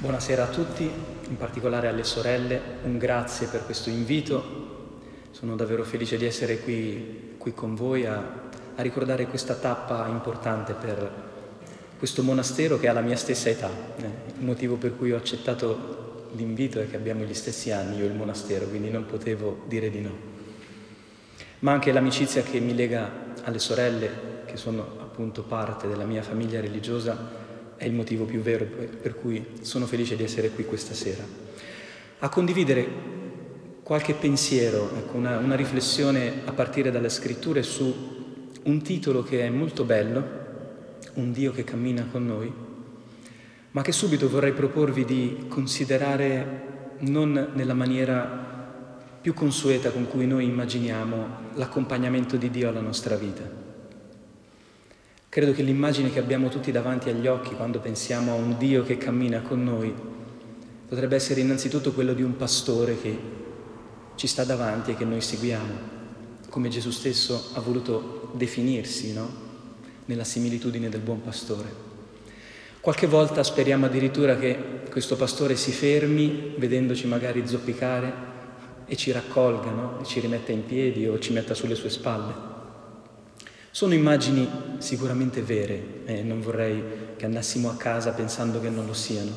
Buonasera 0.00 0.44
a 0.44 0.46
tutti, 0.46 0.90
in 1.28 1.36
particolare 1.36 1.86
alle 1.86 2.04
sorelle, 2.04 2.58
un 2.84 2.96
grazie 2.96 3.48
per 3.48 3.66
questo 3.66 3.90
invito. 3.90 4.88
Sono 5.30 5.56
davvero 5.56 5.84
felice 5.84 6.16
di 6.16 6.24
essere 6.24 6.60
qui, 6.60 7.34
qui 7.36 7.52
con 7.52 7.74
voi 7.74 8.06
a, 8.06 8.16
a, 8.76 8.80
ricordare 8.80 9.26
questa 9.26 9.56
tappa 9.56 10.06
importante 10.06 10.72
per 10.72 11.28
questo 11.98 12.22
monastero 12.22 12.78
che 12.78 12.88
ha 12.88 12.94
la 12.94 13.02
mia 13.02 13.14
stessa 13.14 13.50
età. 13.50 13.68
Eh, 13.98 14.04
il 14.38 14.42
motivo 14.42 14.76
per 14.76 14.96
cui 14.96 15.12
ho 15.12 15.18
accettato 15.18 16.28
l'invito 16.32 16.80
è 16.80 16.88
che 16.88 16.96
abbiamo 16.96 17.24
gli 17.24 17.34
stessi 17.34 17.70
anni, 17.70 17.98
io 17.98 18.04
e 18.04 18.08
il 18.08 18.14
monastero, 18.14 18.68
quindi 18.68 18.88
non 18.88 19.04
potevo 19.04 19.64
dire 19.66 19.90
di 19.90 20.00
no. 20.00 20.16
Ma 21.58 21.72
anche 21.72 21.92
l'amicizia 21.92 22.40
che 22.40 22.58
mi 22.58 22.74
lega 22.74 23.34
alle 23.42 23.58
sorelle, 23.58 24.10
che 24.46 24.56
sono 24.56 24.80
appunto 24.98 25.42
parte 25.42 25.88
della 25.88 26.04
mia 26.04 26.22
famiglia 26.22 26.58
religiosa, 26.58 27.39
è 27.80 27.86
il 27.86 27.94
motivo 27.94 28.26
più 28.26 28.42
vero 28.42 28.66
per 28.66 29.14
cui 29.14 29.42
sono 29.62 29.86
felice 29.86 30.14
di 30.14 30.22
essere 30.22 30.50
qui 30.50 30.66
questa 30.66 30.92
sera. 30.92 31.24
A 32.18 32.28
condividere 32.28 32.86
qualche 33.82 34.12
pensiero, 34.12 34.90
ecco, 34.98 35.16
una, 35.16 35.38
una 35.38 35.56
riflessione 35.56 36.42
a 36.44 36.52
partire 36.52 36.90
dalle 36.90 37.08
scritture 37.08 37.62
su 37.62 38.52
un 38.64 38.82
titolo 38.82 39.22
che 39.22 39.46
è 39.46 39.48
molto 39.48 39.84
bello, 39.84 40.38
Un 41.14 41.32
Dio 41.32 41.52
che 41.52 41.64
cammina 41.64 42.06
con 42.12 42.26
noi, 42.26 42.52
ma 43.70 43.80
che 43.80 43.92
subito 43.92 44.28
vorrei 44.28 44.52
proporvi 44.52 45.06
di 45.06 45.46
considerare 45.48 46.98
non 46.98 47.52
nella 47.54 47.74
maniera 47.74 49.08
più 49.22 49.32
consueta 49.32 49.90
con 49.90 50.06
cui 50.06 50.26
noi 50.26 50.44
immaginiamo 50.44 51.26
l'accompagnamento 51.54 52.36
di 52.36 52.50
Dio 52.50 52.68
alla 52.68 52.80
nostra 52.80 53.16
vita 53.16 53.69
Credo 55.30 55.52
che 55.52 55.62
l'immagine 55.62 56.10
che 56.10 56.18
abbiamo 56.18 56.48
tutti 56.48 56.72
davanti 56.72 57.08
agli 57.08 57.28
occhi 57.28 57.54
quando 57.54 57.78
pensiamo 57.78 58.32
a 58.32 58.34
un 58.34 58.58
Dio 58.58 58.82
che 58.82 58.98
cammina 58.98 59.42
con 59.42 59.62
noi 59.62 59.94
potrebbe 60.88 61.14
essere 61.14 61.40
innanzitutto 61.40 61.92
quello 61.92 62.14
di 62.14 62.22
un 62.22 62.36
pastore 62.36 63.00
che 63.00 63.16
ci 64.16 64.26
sta 64.26 64.42
davanti 64.42 64.90
e 64.90 64.96
che 64.96 65.04
noi 65.04 65.20
seguiamo, 65.20 65.74
come 66.48 66.68
Gesù 66.68 66.90
stesso 66.90 67.50
ha 67.54 67.60
voluto 67.60 68.32
definirsi, 68.34 69.12
no? 69.12 69.30
Nella 70.06 70.24
similitudine 70.24 70.88
del 70.88 70.98
buon 70.98 71.22
pastore. 71.22 71.72
Qualche 72.80 73.06
volta 73.06 73.44
speriamo 73.44 73.86
addirittura 73.86 74.36
che 74.36 74.82
questo 74.90 75.14
pastore 75.14 75.54
si 75.54 75.70
fermi, 75.70 76.54
vedendoci 76.56 77.06
magari 77.06 77.46
zoppicare, 77.46 78.12
e 78.84 78.96
ci 78.96 79.12
raccolga, 79.12 79.70
no? 79.70 80.00
e 80.00 80.04
ci 80.04 80.18
rimetta 80.18 80.50
in 80.50 80.66
piedi 80.66 81.06
o 81.06 81.20
ci 81.20 81.32
metta 81.32 81.54
sulle 81.54 81.76
sue 81.76 81.88
spalle. 81.88 82.49
Sono 83.72 83.94
immagini 83.94 84.48
sicuramente 84.78 85.42
vere 85.42 86.02
e 86.04 86.22
non 86.22 86.40
vorrei 86.40 86.82
che 87.16 87.24
andassimo 87.24 87.70
a 87.70 87.76
casa 87.76 88.10
pensando 88.10 88.60
che 88.60 88.68
non 88.68 88.84
lo 88.84 88.94
siano. 88.94 89.30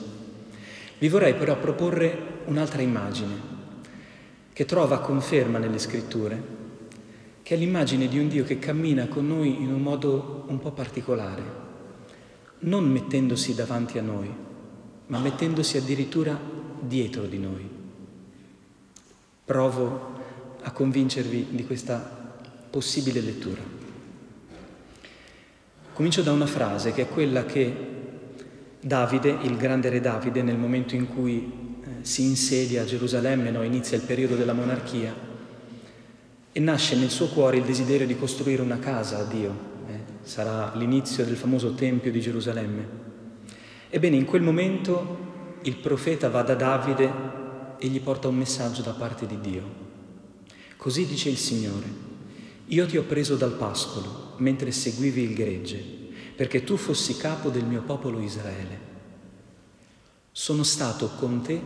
Vi 0.98 1.08
vorrei 1.08 1.36
però 1.36 1.58
proporre 1.60 2.42
un'altra 2.46 2.82
immagine 2.82 3.52
che 4.52 4.66
trova 4.66 5.02
conferma 5.02 5.60
nelle 5.60 5.78
scritture, 5.78 6.42
che 7.44 7.54
è 7.54 7.58
l'immagine 7.58 8.08
di 8.08 8.18
un 8.18 8.28
Dio 8.28 8.44
che 8.44 8.58
cammina 8.58 9.08
con 9.08 9.28
noi 9.28 9.62
in 9.62 9.72
un 9.72 9.82
modo 9.82 10.46
un 10.48 10.60
po' 10.60 10.72
particolare, 10.72 11.44
non 12.60 12.86
mettendosi 12.86 13.54
davanti 13.54 14.00
a 14.00 14.02
noi, 14.02 14.34
ma 15.08 15.20
mettendosi 15.20 15.78
addirittura 15.78 16.40
dietro 16.80 17.26
di 17.26 17.38
noi. 17.38 17.70
Provo 19.46 20.22
a 20.62 20.72
convincervi 20.72 21.48
di 21.52 21.66
questa 21.66 22.00
possibile 22.70 23.20
lettura. 23.22 23.73
Comincio 25.94 26.24
da 26.24 26.32
una 26.32 26.48
frase 26.48 26.92
che 26.92 27.04
è 27.04 27.08
quella 27.08 27.46
che 27.46 27.92
Davide, 28.80 29.38
il 29.44 29.58
grande 29.58 29.90
re 29.90 30.02
Davide, 30.02 30.42
nel 30.42 30.58
momento 30.58 30.96
in 30.96 31.08
cui 31.08 31.80
eh, 31.84 31.88
si 32.02 32.24
insedia 32.24 32.82
a 32.82 32.86
Gerusalemme, 32.86 33.52
no, 33.52 33.62
inizia 33.62 33.96
il 33.96 34.04
periodo 34.04 34.36
della 34.36 34.54
monarchia, 34.54 35.14
e 36.52 36.60
nasce 36.60 36.96
nel 36.96 37.12
suo 37.12 37.28
cuore 37.28 37.58
il 37.58 37.64
desiderio 37.64 38.08
di 38.08 38.18
costruire 38.18 38.64
una 38.64 38.80
casa 38.80 39.20
a 39.20 39.24
Dio. 39.24 39.56
Eh, 39.88 40.00
sarà 40.24 40.74
l'inizio 40.76 41.24
del 41.26 41.38
famoso 41.38 41.76
Tempio 41.76 42.12
di 42.12 42.20
Gerusalemme. 42.20 42.88
Ebbene, 43.92 44.16
in 44.16 44.26
quel 44.26 44.42
momento 44.42 45.60
il 45.62 45.76
profeta 45.76 46.28
va 46.28 46.42
da 46.42 46.56
Davide 46.56 47.12
e 47.78 47.88
gli 47.88 48.02
porta 48.02 48.28
un 48.28 48.36
messaggio 48.36 48.82
da 48.82 48.94
parte 48.94 49.28
di 49.28 49.40
Dio. 49.40 49.64
Così 50.76 51.06
dice 51.06 51.30
il 51.30 51.38
Signore, 51.38 52.13
io 52.68 52.86
ti 52.86 52.98
ho 52.98 53.04
preso 53.04 53.36
dal 53.36 53.54
pascolo 53.54 54.34
mentre 54.38 54.72
seguivi 54.72 55.24
il 55.24 55.34
gregge, 55.34 55.84
perché 56.36 56.64
tu 56.64 56.78
fossi 56.78 57.18
capo 57.18 57.50
del 57.50 57.66
mio 57.66 57.82
popolo 57.82 58.20
Israele. 58.20 58.92
Sono 60.32 60.64
stato 60.64 61.10
con 61.20 61.42
te 61.42 61.62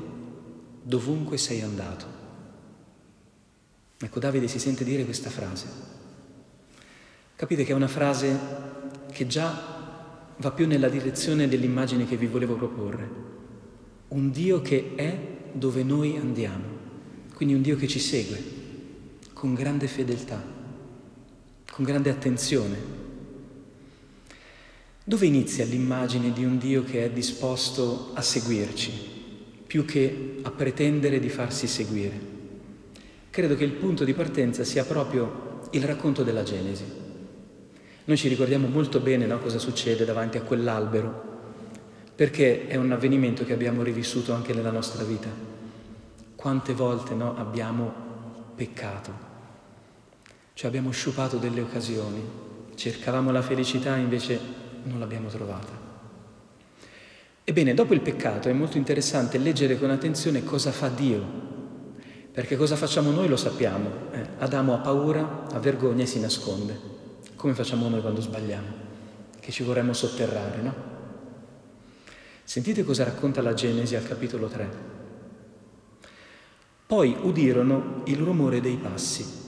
dovunque 0.82 1.38
sei 1.38 1.62
andato. 1.62 2.06
Ecco, 4.00 4.20
Davide 4.20 4.48
si 4.48 4.60
sente 4.60 4.84
dire 4.84 5.06
questa 5.06 5.30
frase. 5.30 5.68
Capite 7.36 7.64
che 7.64 7.72
è 7.72 7.76
una 7.76 7.88
frase 7.88 8.38
che 9.12 9.28
già 9.28 9.76
va 10.36 10.52
più 10.52 10.68
nella 10.68 10.90
direzione 10.90 11.48
dell'immagine 11.48 12.08
che 12.08 12.18
vi 12.18 12.28
volevo 12.28 12.56
proporre. 12.56 13.10
Un 14.10 14.32
Dio 14.32 14.62
che 14.62 14.94
è 14.96 15.18
dove 15.52 15.84
noi 15.84 16.18
andiamo, 16.18 16.66
quindi 17.34 17.54
un 17.54 17.62
Dio 17.62 17.76
che 17.76 17.88
ci 17.88 18.00
segue 18.00 18.56
con 19.34 19.54
grande 19.54 19.88
fedeltà 19.88 20.57
con 21.78 21.86
grande 21.86 22.10
attenzione. 22.10 22.76
Dove 25.04 25.28
inizia 25.28 25.64
l'immagine 25.64 26.34
di 26.34 26.44
un 26.44 26.58
Dio 26.58 26.84
che 26.84 27.06
è 27.06 27.12
disposto 27.12 28.10
a 28.16 28.22
seguirci, 28.24 28.92
più 29.68 29.86
che 29.86 30.40
a 30.42 30.50
pretendere 30.50 31.20
di 31.20 31.30
farsi 31.30 31.68
seguire? 31.68 32.20
Credo 33.30 33.56
che 33.56 33.64
il 33.64 33.74
punto 33.74 34.06
di 34.06 34.16
partenza 34.16 34.64
sia 34.64 34.86
proprio 34.86 35.70
il 35.70 35.84
racconto 35.84 36.24
della 36.24 36.42
Genesi. 36.42 36.84
Noi 38.06 38.18
ci 38.18 38.28
ricordiamo 38.28 38.68
molto 38.68 39.00
bene 39.00 39.28
no, 39.28 39.38
cosa 39.38 39.60
succede 39.60 40.04
davanti 40.04 40.38
a 40.38 40.42
quell'albero, 40.42 41.26
perché 42.16 42.66
è 42.66 42.76
un 42.76 42.92
avvenimento 42.92 43.46
che 43.46 43.54
abbiamo 43.54 43.84
rivissuto 43.84 44.34
anche 44.34 44.52
nella 44.52 44.72
nostra 44.72 45.04
vita. 45.04 45.30
Quante 46.36 46.74
volte 46.74 47.14
no, 47.14 47.38
abbiamo 47.38 47.94
peccato, 48.56 49.27
cioè 50.58 50.70
abbiamo 50.70 50.90
sciupato 50.90 51.38
delle 51.38 51.62
occasioni, 51.62 52.20
cercavamo 52.74 53.30
la 53.30 53.44
felicità 53.44 53.96
invece 53.96 54.40
non 54.86 54.98
l'abbiamo 54.98 55.28
trovata. 55.28 55.72
Ebbene, 57.44 57.76
dopo 57.76 57.94
il 57.94 58.02
peccato 58.02 58.50
è 58.50 58.54
molto 58.54 58.80
interessante 58.80 59.38
leggere 59.38 59.78
con 59.78 59.92
attenzione 59.92 60.44
cosa 60.44 60.72
fa 60.72 60.88
Dio, 60.88 61.24
perché 62.32 62.58
cosa 62.58 62.76
facciamo 62.76 63.12
noi 63.12 63.28
lo 63.28 63.38
sappiamo. 63.38 64.10
Eh, 64.12 64.30
Adamo 64.40 64.74
ha 64.74 64.80
paura, 64.80 65.46
ha 65.52 65.60
vergogna 65.60 66.02
e 66.02 66.08
si 66.08 66.20
nasconde. 66.20 66.80
Come 67.36 67.54
facciamo 67.54 67.88
noi 67.88 68.02
quando 68.02 68.22
sbagliamo? 68.22 68.68
Che 69.40 69.52
ci 69.52 69.62
vorremmo 69.62 69.94
sotterrare, 69.94 70.62
no? 70.64 70.74
Sentite 72.44 72.84
cosa 72.84 73.04
racconta 73.04 73.44
la 73.44 73.54
Genesi 73.54 73.96
al 73.96 74.08
capitolo 74.08 74.48
3. 74.48 74.70
Poi 76.88 77.16
udirono 77.22 78.02
il 78.06 78.18
rumore 78.18 78.60
dei 78.60 78.78
passi 78.78 79.46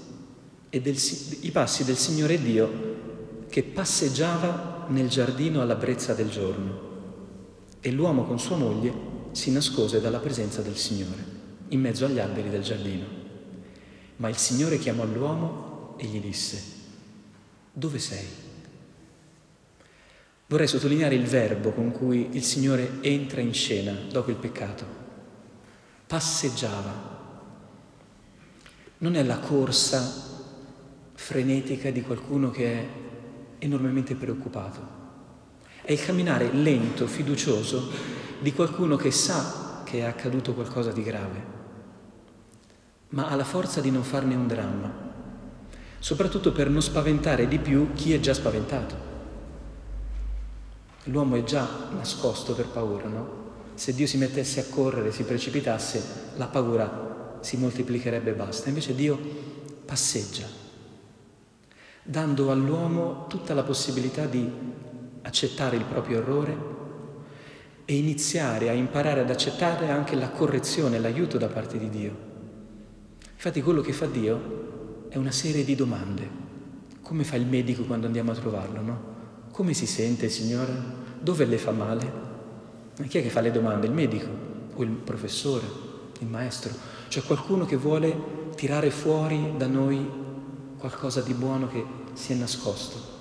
e 0.69 0.81
del, 0.81 0.97
i 1.41 1.51
passi 1.51 1.83
del 1.83 1.97
Signore 1.97 2.41
Dio 2.41 2.97
che 3.49 3.63
passeggiava 3.63 4.85
nel 4.89 5.09
giardino 5.09 5.61
alla 5.61 5.75
brezza 5.75 6.13
del 6.13 6.29
giorno. 6.29 6.87
E 7.79 7.91
l'uomo 7.91 8.25
con 8.25 8.39
sua 8.39 8.57
moglie 8.57 8.93
si 9.31 9.51
nascose 9.51 10.01
dalla 10.01 10.19
presenza 10.19 10.61
del 10.61 10.75
Signore, 10.75 11.23
in 11.69 11.79
mezzo 11.79 12.05
agli 12.05 12.19
alberi 12.19 12.49
del 12.49 12.61
giardino. 12.61 13.05
Ma 14.17 14.29
il 14.29 14.37
Signore 14.37 14.77
chiamò 14.77 15.05
l'uomo 15.05 15.95
e 15.97 16.05
gli 16.05 16.19
disse, 16.19 16.61
dove 17.71 17.99
sei? 17.99 18.27
Vorrei 20.47 20.67
sottolineare 20.67 21.15
il 21.15 21.25
verbo 21.25 21.71
con 21.71 21.91
cui 21.91 22.29
il 22.31 22.43
Signore 22.43 22.97
entra 23.01 23.39
in 23.39 23.53
scena 23.53 23.95
dopo 24.09 24.31
il 24.31 24.35
peccato. 24.35 24.85
Passeggiava. 26.07 27.17
Non 28.97 29.15
è 29.15 29.23
la 29.23 29.37
corsa 29.37 30.28
frenetica 31.19 31.91
di 31.91 32.01
qualcuno 32.01 32.49
che 32.49 32.65
è 32.65 32.87
enormemente 33.59 34.15
preoccupato. 34.15 34.97
È 35.83 35.91
il 35.91 36.03
camminare 36.03 36.51
lento, 36.53 37.05
fiducioso 37.05 37.91
di 38.39 38.51
qualcuno 38.53 38.95
che 38.95 39.11
sa 39.11 39.83
che 39.83 39.99
è 39.99 40.03
accaduto 40.03 40.53
qualcosa 40.53 40.91
di 40.91 41.03
grave, 41.03 41.43
ma 43.09 43.27
ha 43.27 43.35
la 43.35 43.43
forza 43.43 43.81
di 43.81 43.91
non 43.91 44.01
farne 44.01 44.33
un 44.33 44.47
dramma, 44.47 44.91
soprattutto 45.99 46.51
per 46.51 46.69
non 46.69 46.81
spaventare 46.81 47.47
di 47.47 47.59
più 47.59 47.93
chi 47.93 48.13
è 48.13 48.19
già 48.19 48.33
spaventato. 48.33 48.95
L'uomo 51.03 51.35
è 51.35 51.43
già 51.43 51.67
nascosto 51.95 52.55
per 52.55 52.67
paura, 52.67 53.07
no? 53.07 53.37
Se 53.75 53.93
Dio 53.93 54.07
si 54.07 54.17
mettesse 54.17 54.61
a 54.61 54.65
correre, 54.69 55.11
si 55.11 55.23
precipitasse, 55.23 56.33
la 56.37 56.47
paura 56.47 57.37
si 57.41 57.57
moltiplicherebbe 57.57 58.31
e 58.31 58.35
basta. 58.35 58.69
Invece 58.69 58.95
Dio 58.95 59.19
passeggia 59.85 60.68
dando 62.09 62.49
all'uomo 62.49 63.27
tutta 63.27 63.53
la 63.53 63.61
possibilità 63.61 64.25
di 64.25 64.49
accettare 65.21 65.75
il 65.75 65.83
proprio 65.83 66.17
errore 66.17 66.57
e 67.85 67.95
iniziare 67.95 68.69
a 68.69 68.73
imparare 68.73 69.19
ad 69.19 69.29
accettare 69.29 69.91
anche 69.91 70.15
la 70.15 70.29
correzione, 70.29 70.97
l'aiuto 70.97 71.37
da 71.37 71.47
parte 71.47 71.77
di 71.77 71.87
Dio. 71.87 72.27
Infatti 73.31 73.61
quello 73.61 73.81
che 73.81 73.93
fa 73.93 74.07
Dio 74.07 75.05
è 75.09 75.17
una 75.17 75.29
serie 75.29 75.63
di 75.63 75.75
domande. 75.75 76.27
Come 77.03 77.23
fa 77.23 77.35
il 77.35 77.45
medico 77.45 77.83
quando 77.83 78.07
andiamo 78.07 78.31
a 78.31 78.35
trovarlo, 78.35 78.81
no? 78.81 79.03
Come 79.51 79.75
si 79.75 79.85
sente, 79.85 80.29
Signore? 80.29 80.73
Dove 81.19 81.45
le 81.45 81.59
fa 81.59 81.71
male? 81.71 82.11
Ma 82.97 83.05
chi 83.05 83.19
è 83.19 83.21
che 83.21 83.29
fa 83.29 83.41
le 83.41 83.51
domande? 83.51 83.85
Il 83.85 83.93
medico 83.93 84.27
o 84.73 84.81
il 84.81 84.89
professore, 84.89 85.65
il 86.19 86.27
maestro? 86.27 86.73
Cioè 87.07 87.21
qualcuno 87.21 87.65
che 87.65 87.75
vuole 87.75 88.47
tirare 88.55 88.89
fuori 88.89 89.53
da 89.57 89.67
noi 89.67 90.27
qualcosa 90.79 91.21
di 91.21 91.33
buono 91.33 91.67
che 91.67 91.83
si 92.13 92.31
è 92.31 92.35
nascosto. 92.35 93.17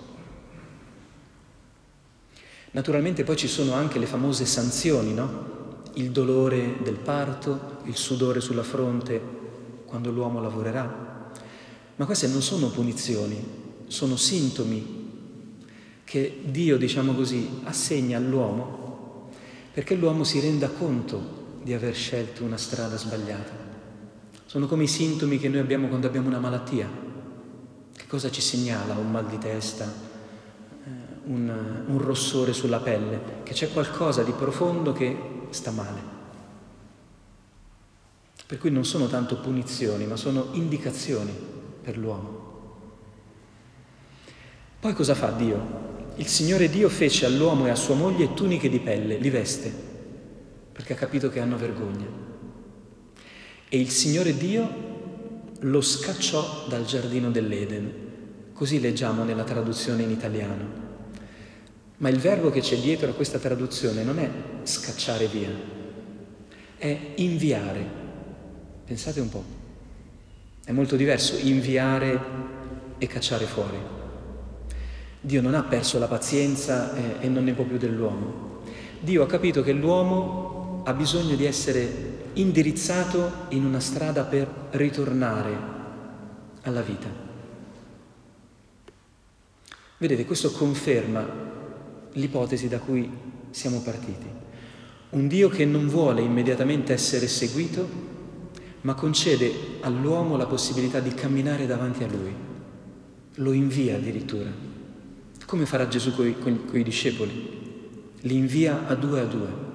Naturalmente 2.70 3.24
poi 3.24 3.36
ci 3.36 3.48
sono 3.48 3.72
anche 3.72 3.98
le 3.98 4.06
famose 4.06 4.46
sanzioni, 4.46 5.12
no? 5.12 5.82
Il 5.94 6.10
dolore 6.10 6.76
del 6.82 6.96
parto, 6.96 7.78
il 7.84 7.96
sudore 7.96 8.40
sulla 8.40 8.62
fronte 8.62 9.20
quando 9.84 10.10
l'uomo 10.10 10.40
lavorerà. 10.40 11.30
Ma 11.96 12.04
queste 12.06 12.28
non 12.28 12.42
sono 12.42 12.68
punizioni, 12.68 13.42
sono 13.88 14.16
sintomi 14.16 14.96
che 16.04 16.40
Dio, 16.44 16.78
diciamo 16.78 17.14
così, 17.14 17.60
assegna 17.64 18.16
all'uomo 18.16 19.30
perché 19.72 19.94
l'uomo 19.94 20.24
si 20.24 20.40
renda 20.40 20.68
conto 20.68 21.60
di 21.62 21.72
aver 21.72 21.94
scelto 21.94 22.44
una 22.44 22.56
strada 22.56 22.96
sbagliata. 22.96 23.52
Sono 24.44 24.66
come 24.66 24.84
i 24.84 24.88
sintomi 24.88 25.38
che 25.38 25.48
noi 25.48 25.60
abbiamo 25.60 25.88
quando 25.88 26.06
abbiamo 26.06 26.28
una 26.28 26.38
malattia. 26.38 27.07
Che 27.98 28.06
cosa 28.06 28.30
ci 28.30 28.40
segnala? 28.40 28.94
Un 28.94 29.10
mal 29.10 29.26
di 29.26 29.38
testa, 29.38 29.84
eh, 29.84 30.88
un, 31.24 31.84
un 31.84 31.98
rossore 31.98 32.52
sulla 32.52 32.78
pelle, 32.78 33.42
che 33.42 33.52
c'è 33.52 33.72
qualcosa 33.72 34.22
di 34.22 34.30
profondo 34.30 34.92
che 34.92 35.18
sta 35.50 35.72
male. 35.72 36.16
Per 38.46 38.56
cui 38.56 38.70
non 38.70 38.84
sono 38.84 39.08
tanto 39.08 39.40
punizioni, 39.40 40.06
ma 40.06 40.14
sono 40.14 40.50
indicazioni 40.52 41.32
per 41.82 41.98
l'uomo. 41.98 42.46
Poi 44.78 44.94
cosa 44.94 45.16
fa 45.16 45.32
Dio? 45.32 45.86
Il 46.14 46.28
Signore 46.28 46.68
Dio 46.68 46.88
fece 46.88 47.26
all'uomo 47.26 47.66
e 47.66 47.70
a 47.70 47.74
sua 47.74 47.96
moglie 47.96 48.32
tuniche 48.32 48.68
di 48.68 48.78
pelle, 48.78 49.16
li 49.16 49.28
veste, 49.28 49.72
perché 50.70 50.92
ha 50.92 50.96
capito 50.96 51.30
che 51.30 51.40
hanno 51.40 51.56
vergogna. 51.56 52.06
E 53.68 53.80
il 53.80 53.90
Signore 53.90 54.36
Dio 54.36 54.87
lo 55.60 55.80
scacciò 55.80 56.66
dal 56.68 56.84
giardino 56.84 57.30
dell'Eden. 57.30 58.06
Così 58.52 58.80
leggiamo 58.80 59.24
nella 59.24 59.44
traduzione 59.44 60.02
in 60.02 60.10
italiano. 60.10 60.86
Ma 61.98 62.08
il 62.08 62.18
verbo 62.18 62.50
che 62.50 62.60
c'è 62.60 62.76
dietro 62.76 63.10
a 63.10 63.14
questa 63.14 63.38
traduzione 63.38 64.04
non 64.04 64.18
è 64.18 64.30
scacciare 64.62 65.26
via, 65.26 65.50
è 66.76 66.98
inviare. 67.16 67.96
Pensate 68.84 69.20
un 69.20 69.28
po'. 69.28 69.44
È 70.64 70.70
molto 70.72 70.96
diverso 70.96 71.36
inviare 71.40 72.20
e 72.98 73.06
cacciare 73.06 73.46
fuori. 73.46 73.96
Dio 75.20 75.42
non 75.42 75.54
ha 75.54 75.62
perso 75.62 75.98
la 75.98 76.06
pazienza 76.06 76.94
e, 76.94 77.26
e 77.26 77.28
non 77.28 77.44
ne 77.44 77.52
può 77.52 77.64
più 77.64 77.78
dell'uomo. 77.78 78.60
Dio 79.00 79.22
ha 79.22 79.26
capito 79.26 79.62
che 79.62 79.72
l'uomo 79.72 80.82
ha 80.84 80.92
bisogno 80.92 81.34
di 81.34 81.44
essere 81.44 82.17
indirizzato 82.34 83.46
in 83.50 83.64
una 83.64 83.80
strada 83.80 84.24
per 84.24 84.48
ritornare 84.70 85.56
alla 86.62 86.82
vita. 86.82 87.06
Vedete, 89.98 90.24
questo 90.24 90.52
conferma 90.52 91.26
l'ipotesi 92.12 92.68
da 92.68 92.78
cui 92.78 93.10
siamo 93.50 93.80
partiti. 93.80 94.26
Un 95.10 95.26
Dio 95.26 95.48
che 95.48 95.64
non 95.64 95.88
vuole 95.88 96.20
immediatamente 96.20 96.92
essere 96.92 97.26
seguito, 97.26 97.88
ma 98.82 98.94
concede 98.94 99.52
all'uomo 99.80 100.36
la 100.36 100.46
possibilità 100.46 101.00
di 101.00 101.14
camminare 101.14 101.66
davanti 101.66 102.04
a 102.04 102.08
lui. 102.08 102.32
Lo 103.36 103.52
invia 103.52 103.96
addirittura. 103.96 104.50
Come 105.46 105.66
farà 105.66 105.88
Gesù 105.88 106.14
con 106.14 106.68
i 106.72 106.82
discepoli? 106.82 107.56
Li 108.20 108.36
invia 108.36 108.86
a 108.86 108.94
due 108.94 109.20
a 109.20 109.24
due. 109.24 109.67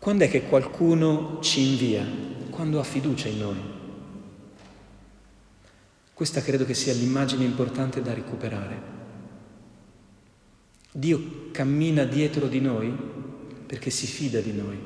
Quando 0.00 0.24
è 0.24 0.28
che 0.28 0.42
qualcuno 0.42 1.38
ci 1.40 1.60
invia? 1.60 2.04
Quando 2.50 2.80
ha 2.80 2.82
fiducia 2.82 3.28
in 3.28 3.38
noi. 3.38 3.60
Questa 6.12 6.42
credo 6.42 6.64
che 6.64 6.74
sia 6.74 6.92
l'immagine 6.92 7.44
importante 7.44 8.02
da 8.02 8.12
recuperare. 8.12 8.98
Dio 10.90 11.50
cammina 11.52 12.02
dietro 12.02 12.48
di 12.48 12.60
noi 12.60 12.92
perché 13.64 13.90
si 13.90 14.08
fida 14.08 14.40
di 14.40 14.52
noi, 14.52 14.78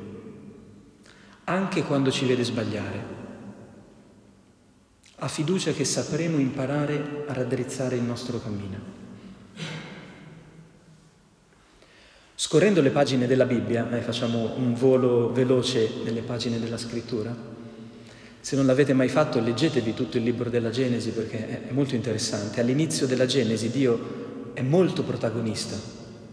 anche 1.44 1.82
quando 1.84 2.10
ci 2.10 2.26
vede 2.26 2.44
sbagliare 2.44 3.14
ha 5.24 5.28
fiducia 5.28 5.72
che 5.72 5.84
sapremo 5.84 6.38
imparare 6.38 7.24
a 7.26 7.32
raddrizzare 7.32 7.96
il 7.96 8.02
nostro 8.02 8.40
cammino. 8.40 9.02
Scorrendo 12.46 12.82
le 12.82 12.90
pagine 12.90 13.26
della 13.26 13.46
Bibbia, 13.46 13.90
eh, 13.90 14.02
facciamo 14.02 14.52
un 14.56 14.74
volo 14.74 15.32
veloce 15.32 15.88
nelle 16.04 16.20
pagine 16.20 16.60
della 16.60 16.76
scrittura, 16.76 17.34
se 18.38 18.54
non 18.54 18.66
l'avete 18.66 18.92
mai 18.92 19.08
fatto 19.08 19.40
leggetevi 19.40 19.94
tutto 19.94 20.18
il 20.18 20.24
libro 20.24 20.50
della 20.50 20.68
Genesi 20.68 21.12
perché 21.12 21.68
è 21.68 21.72
molto 21.72 21.94
interessante. 21.94 22.60
All'inizio 22.60 23.06
della 23.06 23.24
Genesi 23.24 23.70
Dio 23.70 24.52
è 24.52 24.60
molto 24.60 25.04
protagonista 25.04 25.74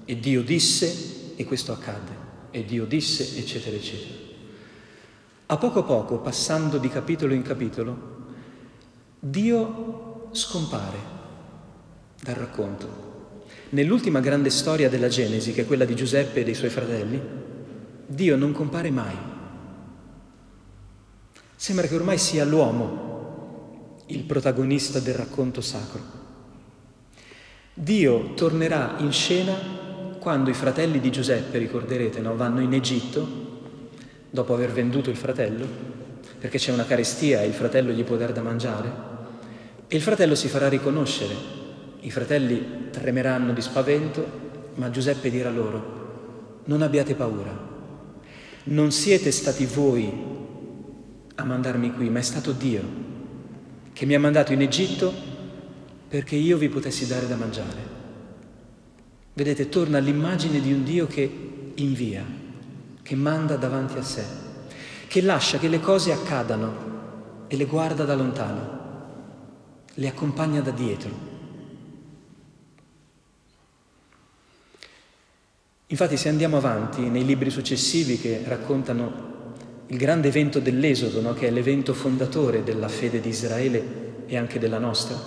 e 0.04 0.20
Dio 0.20 0.44
disse 0.44 1.38
e 1.38 1.46
questo 1.46 1.72
accadde 1.72 2.12
e 2.52 2.66
Dio 2.66 2.84
disse 2.84 3.38
eccetera 3.38 3.78
eccetera. 3.78 4.14
A 5.46 5.56
poco 5.56 5.80
a 5.80 5.84
poco, 5.84 6.18
passando 6.18 6.78
di 6.78 6.90
capitolo 6.90 7.34
in 7.34 7.42
capitolo, 7.42 8.18
Dio 9.18 10.28
scompare 10.34 10.98
dal 12.22 12.36
racconto. 12.36 13.11
Nell'ultima 13.70 14.20
grande 14.20 14.50
storia 14.50 14.90
della 14.90 15.08
Genesi, 15.08 15.54
che 15.54 15.62
è 15.62 15.66
quella 15.66 15.86
di 15.86 15.96
Giuseppe 15.96 16.42
e 16.42 16.44
dei 16.44 16.56
suoi 16.56 16.70
fratelli, 16.70 17.22
Dio 18.06 18.36
non 18.36 18.52
compare 18.52 18.92
mai. 18.92 19.16
Sembra 21.56 21.88
che 21.88 21.96
ormai 21.96 22.18
sia 22.18 22.44
l'uomo 22.44 24.04
il 24.08 24.24
protagonista 24.24 25.00
del 25.00 25.14
racconto 25.14 25.62
sacro. 25.62 26.02
Dio 27.74 28.34
tornerà 28.34 28.96
in 28.98 29.12
scena 29.12 29.54
quando 30.20 30.50
i 30.50 30.54
fratelli 30.54 31.00
di 31.00 31.12
Giuseppe, 31.12 31.58
ricorderete, 31.58 32.20
no? 32.20 32.36
vanno 32.36 32.62
in 32.62 32.74
Egitto, 32.74 33.50
dopo 34.30 34.54
aver 34.54 34.72
venduto 34.72 35.10
il 35.10 35.16
fratello, 35.16 35.66
perché 36.38 36.58
c'è 36.58 36.72
una 36.72 36.86
carestia 36.86 37.42
e 37.42 37.48
il 37.48 37.54
fratello 37.54 37.92
gli 37.92 38.04
può 38.04 38.18
dare 38.18 38.34
da 38.34 38.42
mangiare, 38.42 38.92
e 39.88 39.96
il 39.96 40.02
fratello 40.02 40.36
si 40.36 40.48
farà 40.48 40.68
riconoscere. 40.68 41.61
I 42.02 42.12
fratelli 42.12 42.90
tremeranno 42.92 43.54
di 43.54 43.62
spavento, 43.62 44.26
ma 44.76 44.90
Giuseppe 44.90 45.30
dirà 45.30 45.50
loro, 45.50 46.60
non 46.66 46.82
abbiate 46.82 47.16
paura. 47.16 47.70
Non 48.64 48.92
siete 48.92 49.32
stati 49.32 49.66
voi 49.66 50.12
a 51.36 51.44
mandarmi 51.44 51.94
qui, 51.94 52.10
ma 52.10 52.20
è 52.20 52.24
stato 52.24 52.52
Dio 52.52 53.10
che 53.94 54.06
mi 54.06 54.16
ha 54.16 54.20
mandato 54.20 54.54
in 54.54 54.62
Egitto 54.62 55.14
perché 56.08 56.36
io 56.36 56.58
vi 56.58 56.70
potessi 56.70 57.08
dare 57.08 57.28
da 57.28 57.36
mangiare. 57.36 57.90
Vedete, 59.34 59.70
torna 59.70 60.00
l'immagine 60.00 60.60
di 60.60 60.74
un 60.74 60.84
Dio 60.84 61.08
che 61.08 61.72
invia, 61.76 62.24
che 63.02 63.16
manda 63.16 63.56
davanti 63.56 63.98
a 63.98 64.04
sé, 64.04 64.24
che 65.08 65.22
lascia 65.22 65.58
che 65.58 65.68
le 65.68 65.80
cose 65.80 66.12
accadano 66.12 67.46
e 67.48 67.56
le 67.56 67.66
guarda 67.66 68.04
da 68.06 68.16
lontano 68.16 68.80
le 69.96 70.08
accompagna 70.08 70.62
da 70.62 70.72
dietro. 70.72 71.31
Infatti 75.92 76.16
se 76.16 76.30
andiamo 76.30 76.56
avanti 76.56 77.02
nei 77.02 77.26
libri 77.26 77.50
successivi 77.50 78.18
che 78.18 78.42
raccontano 78.46 79.30
il 79.88 79.98
grande 79.98 80.30
evento 80.30 80.60
dell'Esodo, 80.60 81.20
no? 81.20 81.34
che 81.34 81.48
è 81.48 81.52
l'evento 81.52 81.94
fondatore 81.94 82.64
della 82.64 82.88
fede 82.88 83.20
di 83.20 83.28
Israele 83.28 83.84
e 84.26 84.38
anche 84.38 84.58
della 84.58 84.78
nostra, 84.78 85.20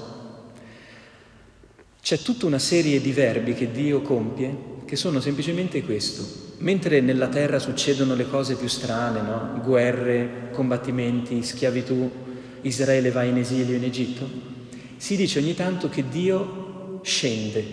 c'è 2.01 2.19
tutta 2.19 2.47
una 2.47 2.59
serie 2.59 2.99
di 3.03 3.13
verbi 3.13 3.53
che 3.53 3.71
Dio 3.73 4.01
compie 4.01 4.73
che 4.87 4.97
sono 4.97 5.21
semplicemente 5.21 5.83
questo. 5.83 6.43
Mentre 6.59 7.03
nella 7.03 7.29
terra 7.29 7.59
succedono 7.59 8.15
le 8.15 8.27
cose 8.27 8.55
più 8.55 8.69
strane, 8.69 9.21
no? 9.21 9.61
guerre, 9.63 10.49
combattimenti, 10.51 11.43
schiavitù, 11.43 12.11
Israele 12.63 13.11
va 13.11 13.23
in 13.25 13.37
esilio 13.37 13.77
in 13.77 13.85
Egitto, 13.85 14.27
si 14.97 15.15
dice 15.15 15.41
ogni 15.41 15.55
tanto 15.55 15.91
che 15.91 16.09
Dio 16.09 17.01
scende 17.03 17.65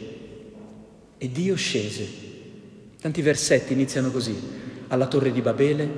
e 1.17 1.31
Dio 1.31 1.55
scese. 1.55 2.30
Tanti 3.01 3.23
versetti 3.23 3.73
iniziano 3.73 4.11
così, 4.11 4.37
alla 4.89 5.07
torre 5.07 5.31
di 5.31 5.41
Babele 5.41 5.89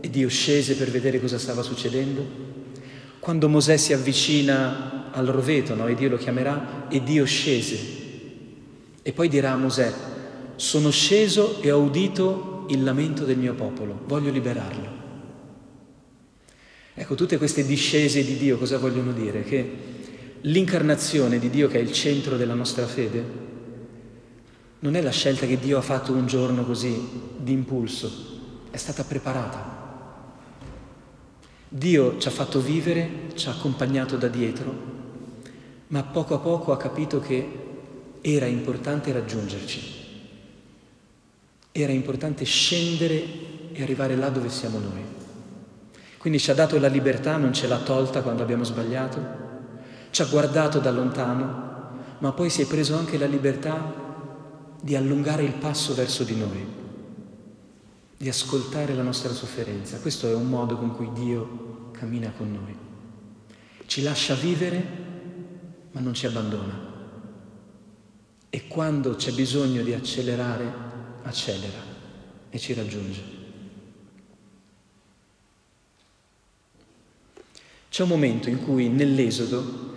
e 0.00 0.08
Dio 0.08 0.26
scese 0.28 0.74
per 0.74 0.90
vedere 0.90 1.20
cosa 1.20 1.38
stava 1.38 1.60
succedendo. 1.60 2.24
Quando 3.18 3.50
Mosè 3.50 3.76
si 3.76 3.92
avvicina 3.92 5.10
al 5.12 5.26
roveto 5.26 5.74
no? 5.74 5.86
e 5.86 5.94
Dio 5.94 6.08
lo 6.08 6.16
chiamerà 6.16 6.88
e 6.88 7.02
Dio 7.02 7.26
scese. 7.26 7.76
E 9.02 9.12
poi 9.12 9.28
dirà 9.28 9.52
a 9.52 9.56
Mosè, 9.56 9.92
sono 10.56 10.88
sceso 10.90 11.60
e 11.60 11.70
ho 11.70 11.78
udito 11.78 12.64
il 12.70 12.82
lamento 12.82 13.24
del 13.24 13.36
mio 13.36 13.52
popolo, 13.52 14.00
voglio 14.06 14.30
liberarlo. 14.30 15.04
Ecco, 16.94 17.14
tutte 17.16 17.36
queste 17.36 17.66
discese 17.66 18.24
di 18.24 18.38
Dio 18.38 18.56
cosa 18.56 18.78
vogliono 18.78 19.12
dire? 19.12 19.42
Che 19.42 19.70
l'incarnazione 20.40 21.38
di 21.38 21.50
Dio, 21.50 21.68
che 21.68 21.78
è 21.78 21.82
il 21.82 21.92
centro 21.92 22.38
della 22.38 22.54
nostra 22.54 22.86
fede, 22.86 23.45
non 24.80 24.94
è 24.94 25.00
la 25.00 25.10
scelta 25.10 25.46
che 25.46 25.58
Dio 25.58 25.78
ha 25.78 25.82
fatto 25.82 26.12
un 26.12 26.26
giorno 26.26 26.64
così, 26.64 27.34
di 27.36 27.52
impulso, 27.52 28.10
è 28.70 28.76
stata 28.76 29.04
preparata. 29.04 29.84
Dio 31.68 32.18
ci 32.18 32.28
ha 32.28 32.30
fatto 32.30 32.60
vivere, 32.60 33.30
ci 33.34 33.48
ha 33.48 33.52
accompagnato 33.52 34.16
da 34.16 34.28
dietro, 34.28 34.94
ma 35.88 36.02
poco 36.02 36.34
a 36.34 36.38
poco 36.38 36.72
ha 36.72 36.76
capito 36.76 37.20
che 37.20 37.64
era 38.20 38.46
importante 38.46 39.12
raggiungerci, 39.12 39.94
era 41.72 41.92
importante 41.92 42.44
scendere 42.44 43.24
e 43.72 43.82
arrivare 43.82 44.14
là 44.14 44.28
dove 44.28 44.50
siamo 44.50 44.78
noi. 44.78 45.04
Quindi 46.18 46.38
ci 46.38 46.50
ha 46.50 46.54
dato 46.54 46.78
la 46.78 46.88
libertà, 46.88 47.36
non 47.36 47.52
ce 47.52 47.66
l'ha 47.66 47.78
tolta 47.78 48.22
quando 48.22 48.42
abbiamo 48.42 48.64
sbagliato, 48.64 49.44
ci 50.10 50.22
ha 50.22 50.26
guardato 50.26 50.80
da 50.80 50.90
lontano, 50.90 51.64
ma 52.18 52.32
poi 52.32 52.50
si 52.50 52.62
è 52.62 52.66
preso 52.66 52.96
anche 52.96 53.18
la 53.18 53.26
libertà 53.26 54.04
di 54.80 54.96
allungare 54.96 55.42
il 55.42 55.54
passo 55.54 55.94
verso 55.94 56.24
di 56.24 56.36
noi, 56.36 56.66
di 58.16 58.28
ascoltare 58.28 58.94
la 58.94 59.02
nostra 59.02 59.32
sofferenza. 59.32 59.98
Questo 59.98 60.28
è 60.28 60.34
un 60.34 60.48
modo 60.48 60.76
con 60.76 60.94
cui 60.94 61.10
Dio 61.12 61.90
cammina 61.92 62.32
con 62.36 62.52
noi. 62.52 62.76
Ci 63.86 64.02
lascia 64.02 64.34
vivere 64.34 65.04
ma 65.96 66.00
non 66.00 66.12
ci 66.12 66.26
abbandona. 66.26 66.94
E 68.50 68.66
quando 68.66 69.14
c'è 69.14 69.32
bisogno 69.32 69.82
di 69.82 69.94
accelerare, 69.94 70.70
accelera 71.22 71.80
e 72.50 72.58
ci 72.58 72.74
raggiunge. 72.74 73.34
C'è 77.88 78.02
un 78.02 78.08
momento 78.10 78.50
in 78.50 78.62
cui 78.62 78.90
nell'Esodo 78.90 79.95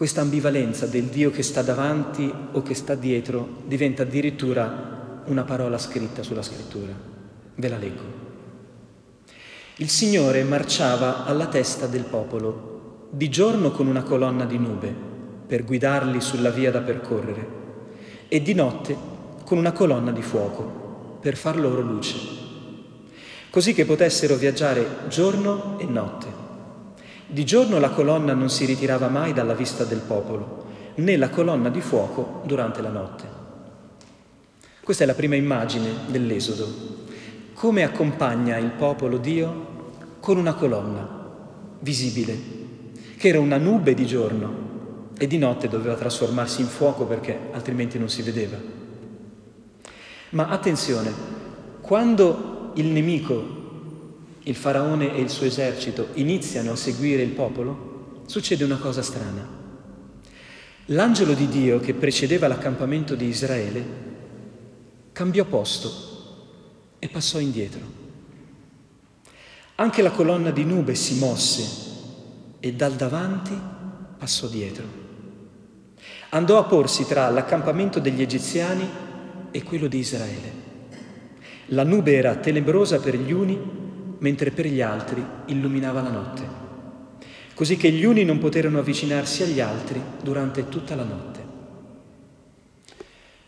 questa 0.00 0.22
ambivalenza 0.22 0.86
del 0.86 1.08
Dio 1.08 1.30
che 1.30 1.42
sta 1.42 1.60
davanti 1.60 2.32
o 2.52 2.62
che 2.62 2.72
sta 2.72 2.94
dietro 2.94 3.58
diventa 3.66 4.04
addirittura 4.04 5.20
una 5.26 5.44
parola 5.44 5.76
scritta 5.76 6.22
sulla 6.22 6.40
scrittura. 6.40 6.90
Ve 7.54 7.68
la 7.68 7.76
leggo. 7.76 8.02
Il 9.76 9.90
Signore 9.90 10.42
marciava 10.42 11.26
alla 11.26 11.48
testa 11.48 11.86
del 11.86 12.04
popolo, 12.04 13.08
di 13.10 13.28
giorno 13.28 13.72
con 13.72 13.88
una 13.88 14.02
colonna 14.02 14.46
di 14.46 14.56
nube 14.56 14.90
per 15.46 15.66
guidarli 15.66 16.22
sulla 16.22 16.48
via 16.48 16.70
da 16.70 16.80
percorrere 16.80 17.48
e 18.28 18.40
di 18.40 18.54
notte 18.54 18.96
con 19.44 19.58
una 19.58 19.72
colonna 19.72 20.12
di 20.12 20.22
fuoco 20.22 21.18
per 21.20 21.36
far 21.36 21.58
loro 21.58 21.82
luce, 21.82 22.16
così 23.50 23.74
che 23.74 23.84
potessero 23.84 24.36
viaggiare 24.36 24.86
giorno 25.08 25.78
e 25.78 25.84
notte. 25.84 26.39
Di 27.32 27.44
giorno 27.44 27.78
la 27.78 27.90
colonna 27.90 28.34
non 28.34 28.50
si 28.50 28.64
ritirava 28.64 29.06
mai 29.06 29.32
dalla 29.32 29.54
vista 29.54 29.84
del 29.84 30.00
popolo, 30.00 30.64
né 30.96 31.16
la 31.16 31.28
colonna 31.28 31.68
di 31.68 31.80
fuoco 31.80 32.42
durante 32.44 32.82
la 32.82 32.88
notte. 32.88 33.24
Questa 34.82 35.04
è 35.04 35.06
la 35.06 35.14
prima 35.14 35.36
immagine 35.36 35.90
dell'Esodo. 36.08 36.66
Come 37.54 37.84
accompagna 37.84 38.56
il 38.56 38.70
popolo 38.70 39.16
Dio? 39.16 39.68
Con 40.18 40.38
una 40.38 40.54
colonna 40.54 41.08
visibile, 41.78 42.36
che 43.16 43.28
era 43.28 43.38
una 43.38 43.58
nube 43.58 43.94
di 43.94 44.06
giorno 44.06 45.12
e 45.16 45.28
di 45.28 45.38
notte 45.38 45.68
doveva 45.68 45.94
trasformarsi 45.94 46.62
in 46.62 46.66
fuoco 46.66 47.04
perché 47.04 47.38
altrimenti 47.52 47.96
non 47.96 48.08
si 48.08 48.22
vedeva. 48.22 48.56
Ma 50.30 50.48
attenzione, 50.48 51.12
quando 51.80 52.72
il 52.74 52.86
nemico, 52.86 53.58
il 54.44 54.54
faraone 54.54 55.14
e 55.14 55.20
il 55.20 55.28
suo 55.28 55.46
esercito 55.46 56.08
iniziano 56.14 56.72
a 56.72 56.76
seguire 56.76 57.22
il 57.22 57.30
popolo, 57.30 58.22
succede 58.26 58.64
una 58.64 58.78
cosa 58.78 59.02
strana. 59.02 59.58
L'angelo 60.86 61.34
di 61.34 61.48
Dio 61.48 61.78
che 61.80 61.94
precedeva 61.94 62.48
l'accampamento 62.48 63.14
di 63.14 63.26
Israele 63.26 63.84
cambiò 65.12 65.44
posto 65.44 66.94
e 66.98 67.08
passò 67.08 67.38
indietro. 67.38 67.98
Anche 69.76 70.02
la 70.02 70.10
colonna 70.10 70.50
di 70.50 70.64
nube 70.64 70.94
si 70.94 71.18
mosse 71.18 71.88
e 72.60 72.72
dal 72.74 72.94
davanti 72.94 73.58
passò 74.18 74.46
dietro 74.46 75.00
andò 76.30 76.58
a 76.58 76.64
porsi 76.64 77.06
tra 77.06 77.28
l'accampamento 77.30 77.98
degli 77.98 78.22
egiziani 78.22 78.88
e 79.50 79.62
quello 79.62 79.88
di 79.88 79.98
Israele. 79.98 80.58
La 81.66 81.84
nube 81.84 82.14
era 82.14 82.36
tenebrosa 82.36 82.98
per 82.98 83.16
gli 83.16 83.32
uni, 83.32 83.58
mentre 84.20 84.50
per 84.50 84.66
gli 84.66 84.80
altri 84.80 85.22
illuminava 85.46 86.00
la 86.00 86.10
notte, 86.10 86.48
così 87.54 87.76
che 87.76 87.90
gli 87.90 88.04
uni 88.04 88.24
non 88.24 88.38
poterono 88.38 88.78
avvicinarsi 88.78 89.42
agli 89.42 89.60
altri 89.60 90.00
durante 90.22 90.68
tutta 90.68 90.94
la 90.94 91.04
notte. 91.04 91.38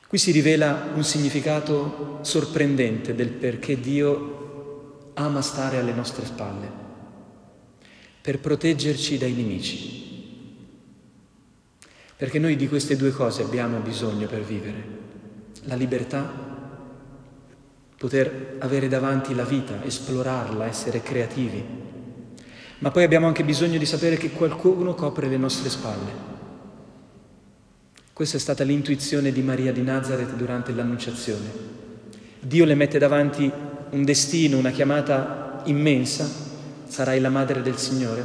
Qui 0.06 0.18
si 0.18 0.30
rivela 0.30 0.90
un 0.94 1.04
significato 1.04 2.18
sorprendente 2.20 3.14
del 3.14 3.30
perché 3.30 3.80
Dio 3.80 5.10
ama 5.14 5.40
stare 5.40 5.78
alle 5.78 5.94
nostre 5.94 6.26
spalle, 6.26 6.70
per 8.20 8.38
proteggerci 8.38 9.16
dai 9.18 9.32
nemici. 9.32 10.00
Perché 12.16 12.38
noi 12.38 12.56
di 12.56 12.68
queste 12.68 12.96
due 12.96 13.10
cose 13.10 13.42
abbiamo 13.42 13.78
bisogno 13.80 14.26
per 14.26 14.42
vivere. 14.42 15.00
La 15.64 15.74
libertà, 15.74 16.51
poter 18.02 18.56
avere 18.58 18.88
davanti 18.88 19.32
la 19.32 19.44
vita, 19.44 19.84
esplorarla, 19.84 20.66
essere 20.66 21.02
creativi. 21.02 21.64
Ma 22.78 22.90
poi 22.90 23.04
abbiamo 23.04 23.28
anche 23.28 23.44
bisogno 23.44 23.78
di 23.78 23.86
sapere 23.86 24.16
che 24.16 24.32
qualcuno 24.32 24.96
copre 24.96 25.28
le 25.28 25.36
nostre 25.36 25.70
spalle. 25.70 26.10
Questa 28.12 28.38
è 28.38 28.40
stata 28.40 28.64
l'intuizione 28.64 29.30
di 29.30 29.40
Maria 29.40 29.72
di 29.72 29.82
Nazareth 29.82 30.34
durante 30.34 30.72
l'Annunciazione. 30.72 31.48
Dio 32.40 32.64
le 32.64 32.74
mette 32.74 32.98
davanti 32.98 33.48
un 33.90 34.04
destino, 34.04 34.58
una 34.58 34.72
chiamata 34.72 35.62
immensa, 35.66 36.28
sarai 36.88 37.20
la 37.20 37.30
madre 37.30 37.62
del 37.62 37.76
Signore, 37.76 38.24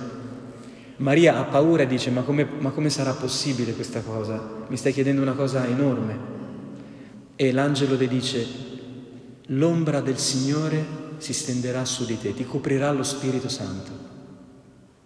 Maria 0.98 1.38
ha 1.38 1.44
paura 1.44 1.84
e 1.84 1.88
dice 1.88 2.10
ma 2.10 2.24
come, 2.24 2.48
ma 2.58 2.72
come 2.72 2.90
sarà 2.90 3.14
possibile 3.14 3.76
questa 3.76 4.02
cosa? 4.02 4.42
Mi 4.70 4.78
stai 4.78 4.92
chiedendo 4.92 5.22
una 5.22 5.34
cosa 5.34 5.68
enorme. 5.68 6.18
E 7.36 7.52
l'angelo 7.52 7.96
le 7.96 8.08
dice 8.08 8.67
l'ombra 9.48 10.02
del 10.02 10.18
Signore 10.18 11.06
si 11.18 11.34
stenderà 11.34 11.86
su 11.86 12.06
di 12.06 12.20
te, 12.20 12.34
ti 12.34 12.46
coprirà 12.46 12.92
lo 12.92 13.04
Spirito 13.04 13.50
Santo. 13.50 14.06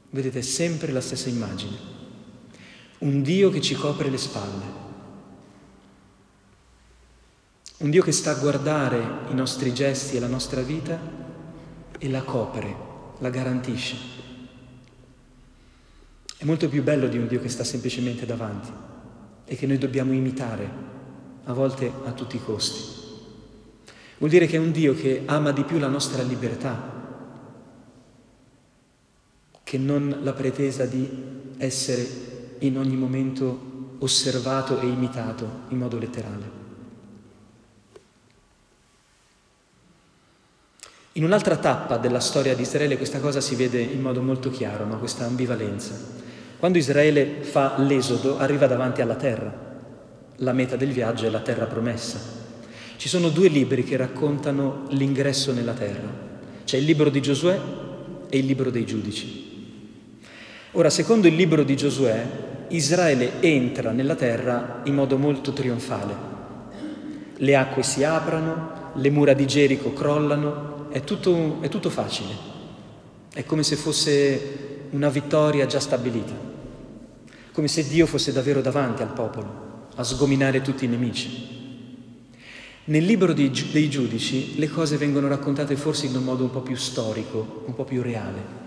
Vedete 0.09 0.41
sempre 0.41 0.91
la 0.91 1.01
stessa 1.01 1.29
immagine. 1.29 1.89
Un 2.99 3.21
Dio 3.21 3.49
che 3.49 3.61
ci 3.61 3.75
copre 3.75 4.09
le 4.09 4.17
spalle. 4.17 4.79
Un 7.77 7.89
Dio 7.89 8.03
che 8.03 8.11
sta 8.11 8.31
a 8.31 8.39
guardare 8.39 9.29
i 9.29 9.33
nostri 9.33 9.73
gesti 9.73 10.17
e 10.17 10.19
la 10.19 10.27
nostra 10.27 10.61
vita 10.61 10.99
e 11.97 12.09
la 12.09 12.21
copre, 12.23 12.75
la 13.19 13.29
garantisce. 13.29 13.95
È 16.37 16.45
molto 16.45 16.67
più 16.67 16.83
bello 16.83 17.07
di 17.07 17.17
un 17.17 17.27
Dio 17.27 17.39
che 17.39 17.49
sta 17.49 17.63
semplicemente 17.63 18.25
davanti 18.25 18.71
e 19.45 19.55
che 19.55 19.65
noi 19.65 19.77
dobbiamo 19.77 20.13
imitare, 20.13 20.69
a 21.45 21.53
volte 21.53 21.91
a 22.05 22.11
tutti 22.11 22.35
i 22.35 22.43
costi. 22.43 23.00
Vuol 24.21 24.29
dire 24.29 24.45
che 24.45 24.57
è 24.57 24.59
un 24.59 24.69
Dio 24.69 24.93
che 24.93 25.23
ama 25.25 25.51
di 25.51 25.63
più 25.63 25.79
la 25.79 25.87
nostra 25.87 26.21
libertà 26.21 26.99
che 29.63 29.79
non 29.79 30.19
la 30.21 30.33
pretesa 30.33 30.85
di 30.85 31.09
essere 31.57 32.07
in 32.59 32.77
ogni 32.77 32.95
momento 32.95 33.95
osservato 33.97 34.79
e 34.79 34.85
imitato 34.85 35.61
in 35.69 35.79
modo 35.79 35.97
letterale. 35.97 36.59
In 41.13 41.23
un'altra 41.23 41.57
tappa 41.57 41.97
della 41.97 42.19
storia 42.19 42.53
di 42.53 42.61
Israele 42.61 42.97
questa 42.97 43.19
cosa 43.19 43.41
si 43.41 43.55
vede 43.55 43.81
in 43.81 44.01
modo 44.01 44.21
molto 44.21 44.51
chiaro, 44.51 44.85
no? 44.85 44.99
questa 44.99 45.25
ambivalenza. 45.25 45.95
Quando 46.59 46.77
Israele 46.77 47.41
fa 47.41 47.79
l'esodo 47.79 48.37
arriva 48.37 48.67
davanti 48.67 49.01
alla 49.01 49.15
terra. 49.15 49.51
La 50.35 50.53
meta 50.53 50.75
del 50.75 50.91
viaggio 50.91 51.25
è 51.25 51.29
la 51.29 51.41
terra 51.41 51.65
promessa. 51.65 52.40
Ci 53.01 53.09
sono 53.09 53.29
due 53.29 53.47
libri 53.47 53.83
che 53.83 53.97
raccontano 53.97 54.85
l'ingresso 54.89 55.51
nella 55.51 55.73
terra. 55.73 56.07
C'è 56.63 56.77
il 56.77 56.83
libro 56.83 57.09
di 57.09 57.19
Giosuè 57.19 57.59
e 58.29 58.37
il 58.37 58.45
libro 58.45 58.69
dei 58.69 58.85
giudici. 58.85 60.19
Ora, 60.73 60.91
secondo 60.91 61.27
il 61.27 61.33
libro 61.33 61.63
di 61.63 61.75
Giosuè, 61.75 62.67
Israele 62.67 63.41
entra 63.41 63.89
nella 63.89 64.13
terra 64.13 64.81
in 64.83 64.93
modo 64.93 65.17
molto 65.17 65.51
trionfale. 65.51 66.13
Le 67.37 67.55
acque 67.55 67.81
si 67.81 68.03
aprono, 68.03 68.91
le 68.93 69.09
mura 69.09 69.33
di 69.33 69.47
Gerico 69.47 69.93
crollano, 69.93 70.91
è 70.91 71.03
tutto, 71.03 71.57
è 71.61 71.69
tutto 71.69 71.89
facile. 71.89 72.35
È 73.33 73.43
come 73.45 73.63
se 73.63 73.77
fosse 73.77 74.89
una 74.91 75.09
vittoria 75.09 75.65
già 75.65 75.79
stabilita 75.79 76.49
come 77.51 77.67
se 77.67 77.85
Dio 77.85 78.05
fosse 78.05 78.31
davvero 78.31 78.61
davanti 78.61 79.01
al 79.01 79.11
popolo, 79.11 79.87
a 79.95 80.03
sgominare 80.03 80.61
tutti 80.61 80.85
i 80.85 80.87
nemici. 80.87 81.50
Nel 82.85 83.05
libro 83.05 83.33
dei, 83.33 83.51
dei 83.71 83.89
giudici 83.89 84.57
le 84.57 84.67
cose 84.67 84.97
vengono 84.97 85.27
raccontate 85.27 85.75
forse 85.75 86.07
in 86.07 86.15
un 86.15 86.23
modo 86.23 86.43
un 86.43 86.49
po' 86.49 86.61
più 86.61 86.75
storico, 86.75 87.63
un 87.67 87.75
po' 87.75 87.83
più 87.83 88.01
reale. 88.01 88.59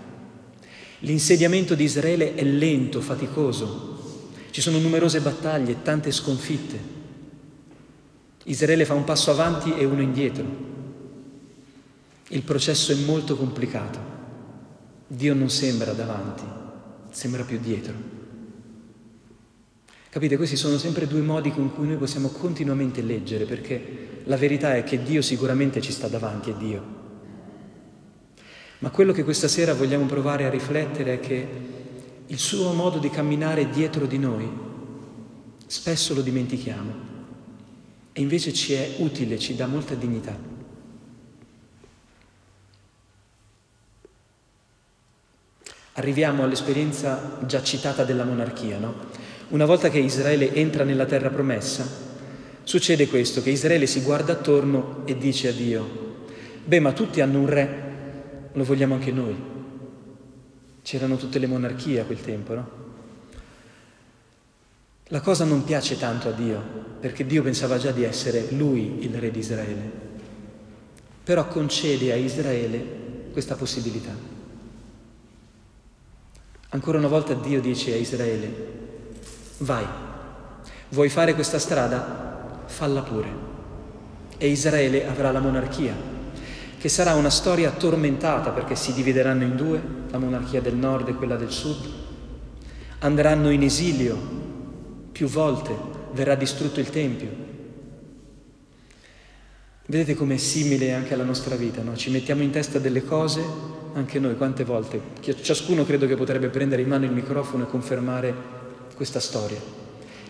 L'insediamento 0.99 1.75
di 1.75 1.83
Israele 1.83 2.33
è 2.35 2.43
lento, 2.43 3.01
faticoso, 3.01 3.95
ci 4.51 4.61
sono 4.61 4.79
numerose 4.79 5.19
battaglie 5.19 5.81
tante 5.81 6.13
sconfitte. 6.13 6.79
Israele 8.45 8.85
fa 8.85 8.93
un 8.93 9.03
passo 9.03 9.31
avanti 9.31 9.73
e 9.73 9.83
uno 9.83 10.01
indietro. 10.01 10.45
Il 12.29 12.41
processo 12.43 12.93
è 12.93 12.95
molto 12.95 13.35
complicato. 13.35 13.99
Dio 15.07 15.33
non 15.33 15.49
sembra 15.49 15.91
davanti, 15.91 16.43
sembra 17.09 17.43
più 17.43 17.59
dietro. 17.59 18.14
Capite, 20.15 20.37
questi 20.37 20.55
sono 20.55 20.77
sempre 20.77 21.07
due 21.07 21.19
modi 21.19 21.51
con 21.51 21.73
cui 21.73 21.87
noi 21.87 21.97
possiamo 21.97 22.29
continuamente 22.29 23.01
leggere, 23.01 23.43
perché 23.43 24.21
la 24.23 24.37
verità 24.37 24.73
è 24.73 24.85
che 24.85 25.03
Dio 25.03 25.21
sicuramente 25.21 25.81
ci 25.81 25.91
sta 25.91 26.07
davanti, 26.07 26.51
è 26.51 26.53
Dio. 26.53 26.83
Ma 28.79 28.91
quello 28.91 29.11
che 29.11 29.25
questa 29.25 29.49
sera 29.49 29.73
vogliamo 29.73 30.05
provare 30.05 30.45
a 30.45 30.49
riflettere 30.49 31.15
è 31.15 31.19
che 31.19 31.47
il 32.27 32.39
suo 32.39 32.71
modo 32.71 32.97
di 32.97 33.09
camminare 33.09 33.69
dietro 33.69 34.05
di 34.05 34.17
noi 34.17 34.49
spesso 35.67 36.13
lo 36.13 36.21
dimentichiamo 36.21 36.93
e 38.13 38.21
invece 38.21 38.53
ci 38.53 38.71
è 38.71 38.95
utile, 38.99 39.37
ci 39.37 39.53
dà 39.53 39.67
molta 39.67 39.95
dignità. 39.95 40.39
Arriviamo 45.95 46.43
all'esperienza 46.43 47.37
già 47.45 47.61
citata 47.61 48.05
della 48.05 48.23
monarchia, 48.23 48.77
no? 48.77 49.33
Una 49.49 49.65
volta 49.65 49.89
che 49.89 49.99
Israele 49.99 50.53
entra 50.53 50.83
nella 50.83 51.05
terra 51.05 51.29
promessa, 51.29 51.87
succede 52.63 53.07
questo, 53.07 53.43
che 53.43 53.51
Israele 53.51 53.85
si 53.85 54.01
guarda 54.01 54.33
attorno 54.33 55.03
e 55.05 55.17
dice 55.17 55.49
a 55.49 55.51
Dio, 55.51 56.25
beh 56.65 56.79
ma 56.79 56.93
tutti 56.93 57.21
hanno 57.21 57.39
un 57.39 57.45
re, 57.45 58.49
lo 58.51 58.63
vogliamo 58.63 58.95
anche 58.95 59.11
noi. 59.11 59.35
C'erano 60.81 61.17
tutte 61.17 61.37
le 61.37 61.47
monarchie 61.47 61.99
a 61.99 62.05
quel 62.05 62.21
tempo, 62.21 62.53
no? 62.53 62.83
La 65.09 65.21
cosa 65.21 65.45
non 65.45 65.63
piace 65.63 65.99
tanto 65.99 66.29
a 66.29 66.31
Dio, 66.31 66.59
perché 66.99 67.27
Dio 67.27 67.43
pensava 67.43 67.77
già 67.77 67.91
di 67.91 68.03
essere 68.03 68.47
lui 68.49 69.05
il 69.05 69.13
re 69.13 69.29
di 69.29 69.37
Israele, 69.37 69.91
però 71.23 71.47
concede 71.47 72.11
a 72.11 72.15
Israele 72.15 73.03
questa 73.31 73.55
possibilità. 73.55 74.33
Ancora 76.69 76.97
una 76.97 77.07
volta 77.07 77.35
Dio 77.35 77.61
dice 77.61 77.93
a 77.93 77.97
Israele, 77.97 78.84
vai, 79.59 79.85
vuoi 80.89 81.09
fare 81.09 81.33
questa 81.33 81.59
strada? 81.59 82.63
Falla 82.65 83.01
pure. 83.01 83.53
E 84.37 84.49
Israele 84.49 85.07
avrà 85.07 85.31
la 85.31 85.39
monarchia, 85.39 85.95
che 86.77 86.89
sarà 86.89 87.13
una 87.13 87.29
storia 87.29 87.71
tormentata 87.71 88.51
perché 88.51 88.75
si 88.75 88.93
divideranno 88.93 89.43
in 89.43 89.55
due, 89.55 89.81
la 90.11 90.17
monarchia 90.17 90.61
del 90.61 90.75
nord 90.75 91.07
e 91.07 91.15
quella 91.15 91.35
del 91.35 91.51
sud, 91.51 91.89
andranno 92.99 93.49
in 93.49 93.63
esilio 93.63 94.17
più 95.11 95.27
volte, 95.27 95.75
verrà 96.11 96.35
distrutto 96.35 96.79
il 96.79 96.89
Tempio. 96.89 97.43
Vedete 99.87 100.15
com'è 100.15 100.37
simile 100.37 100.93
anche 100.93 101.13
alla 101.13 101.23
nostra 101.23 101.55
vita, 101.55 101.81
no? 101.81 101.95
Ci 101.95 102.09
mettiamo 102.09 102.41
in 102.41 102.49
testa 102.49 102.79
delle 102.79 103.05
cose, 103.05 103.43
anche 103.93 104.19
noi 104.19 104.35
quante 104.35 104.63
volte, 104.63 104.99
ciascuno 105.41 105.85
credo 105.85 106.07
che 106.07 106.15
potrebbe 106.15 106.49
prendere 106.49 106.81
in 106.81 106.89
mano 106.89 107.05
il 107.05 107.11
microfono 107.11 107.63
e 107.63 107.67
confermare 107.67 108.54
questa 108.95 109.19
storia. 109.19 109.59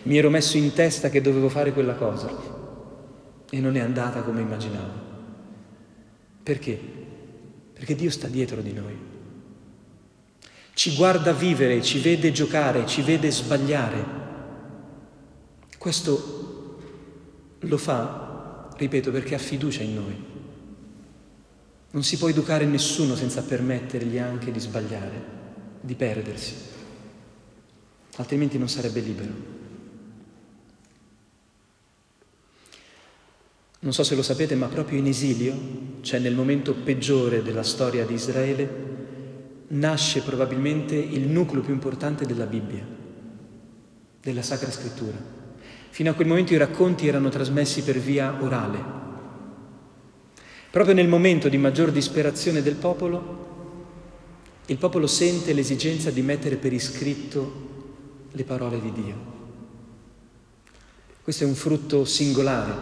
Mi 0.02 0.18
ero 0.18 0.28
messo 0.28 0.56
in 0.56 0.72
testa 0.72 1.08
che 1.08 1.22
dovevo 1.22 1.48
fare 1.48 1.72
quella 1.72 1.94
cosa 1.94 2.30
e 3.48 3.60
non 3.60 3.76
è 3.76 3.80
andata 3.80 4.22
come 4.22 4.42
immaginavo. 4.42 5.04
Perché? 6.42 6.78
Perché 7.72 7.94
Dio 7.94 8.10
sta 8.10 8.28
dietro 8.28 8.60
di 8.60 8.72
noi. 8.72 8.96
Ci 10.74 10.94
guarda 10.94 11.32
vivere, 11.32 11.82
ci 11.82 12.00
vede 12.00 12.30
giocare, 12.32 12.86
ci 12.86 13.02
vede 13.02 13.30
sbagliare. 13.30 14.04
Questo 15.78 16.78
lo 17.58 17.78
fa, 17.78 18.68
ripeto, 18.76 19.10
perché 19.10 19.34
ha 19.34 19.38
fiducia 19.38 19.82
in 19.82 19.94
noi. 19.94 20.24
Non 21.92 22.02
si 22.02 22.18
può 22.18 22.28
educare 22.28 22.66
nessuno 22.66 23.16
senza 23.16 23.42
permettergli 23.42 24.18
anche 24.18 24.52
di 24.52 24.60
sbagliare, 24.60 25.24
di 25.80 25.94
perdersi 25.94 26.74
altrimenti 28.16 28.58
non 28.58 28.68
sarebbe 28.68 29.00
libero. 29.00 29.54
Non 33.78 33.92
so 33.92 34.02
se 34.02 34.14
lo 34.14 34.22
sapete, 34.22 34.54
ma 34.54 34.66
proprio 34.66 34.98
in 34.98 35.06
esilio, 35.06 35.54
cioè 36.00 36.18
nel 36.18 36.34
momento 36.34 36.74
peggiore 36.74 37.42
della 37.42 37.62
storia 37.62 38.04
di 38.04 38.14
Israele, 38.14 38.84
nasce 39.68 40.22
probabilmente 40.22 40.94
il 40.94 41.28
nucleo 41.28 41.62
più 41.62 41.72
importante 41.72 42.26
della 42.26 42.46
Bibbia, 42.46 42.84
della 44.20 44.42
Sacra 44.42 44.70
Scrittura. 44.70 45.16
Fino 45.90 46.10
a 46.10 46.14
quel 46.14 46.26
momento 46.26 46.52
i 46.52 46.58
racconti 46.58 47.06
erano 47.06 47.28
trasmessi 47.28 47.82
per 47.82 47.98
via 47.98 48.36
orale. 48.42 48.94
Proprio 50.70 50.94
nel 50.94 51.08
momento 51.08 51.48
di 51.48 51.56
maggior 51.56 51.90
disperazione 51.90 52.62
del 52.62 52.74
popolo, 52.74 53.44
il 54.66 54.78
popolo 54.78 55.06
sente 55.06 55.52
l'esigenza 55.52 56.10
di 56.10 56.22
mettere 56.22 56.56
per 56.56 56.72
iscritto 56.72 57.75
le 58.36 58.44
parole 58.44 58.78
di 58.80 58.92
Dio. 58.92 59.34
Questo 61.22 61.44
è 61.44 61.46
un 61.46 61.54
frutto 61.54 62.04
singolare 62.04 62.74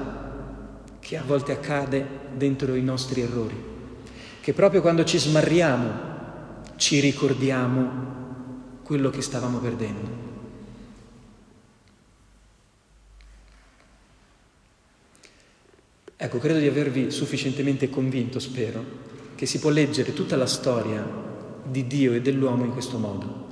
che 0.99 1.17
a 1.17 1.23
volte 1.23 1.53
accade 1.53 2.05
dentro 2.35 2.75
i 2.75 2.83
nostri 2.83 3.21
errori, 3.21 3.55
che 4.41 4.53
proprio 4.53 4.81
quando 4.81 5.05
ci 5.05 5.17
smarriamo 5.17 6.13
ci 6.75 6.99
ricordiamo 6.99 8.83
quello 8.83 9.11
che 9.11 9.23
stavamo 9.23 9.59
perdendo. 9.59 10.23
Ecco, 16.17 16.39
credo 16.39 16.59
di 16.59 16.67
avervi 16.67 17.13
sufficientemente 17.13 17.89
convinto, 17.91 18.41
spero, 18.41 18.85
che 19.37 19.47
si 19.47 19.61
può 19.61 19.71
leggere 19.71 20.13
tutta 20.15 20.37
la 20.37 20.47
storia 20.47 21.07
di 21.65 21.87
Dio 21.87 22.13
e 22.13 22.21
dell'uomo 22.21 22.65
in 22.65 22.73
questo 22.73 22.99
modo. 22.99 23.47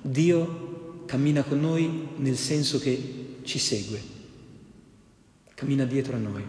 Dio 0.00 0.63
cammina 1.06 1.42
con 1.42 1.60
noi 1.60 2.08
nel 2.16 2.36
senso 2.36 2.78
che 2.78 3.38
ci 3.42 3.58
segue, 3.58 4.00
cammina 5.54 5.84
dietro 5.84 6.16
a 6.16 6.18
noi. 6.18 6.42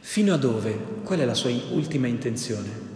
Fino 0.00 0.34
a 0.34 0.36
dove? 0.36 0.76
Qual 1.04 1.18
è 1.18 1.24
la 1.24 1.34
sua 1.34 1.50
ultima 1.70 2.06
intenzione? 2.06 2.90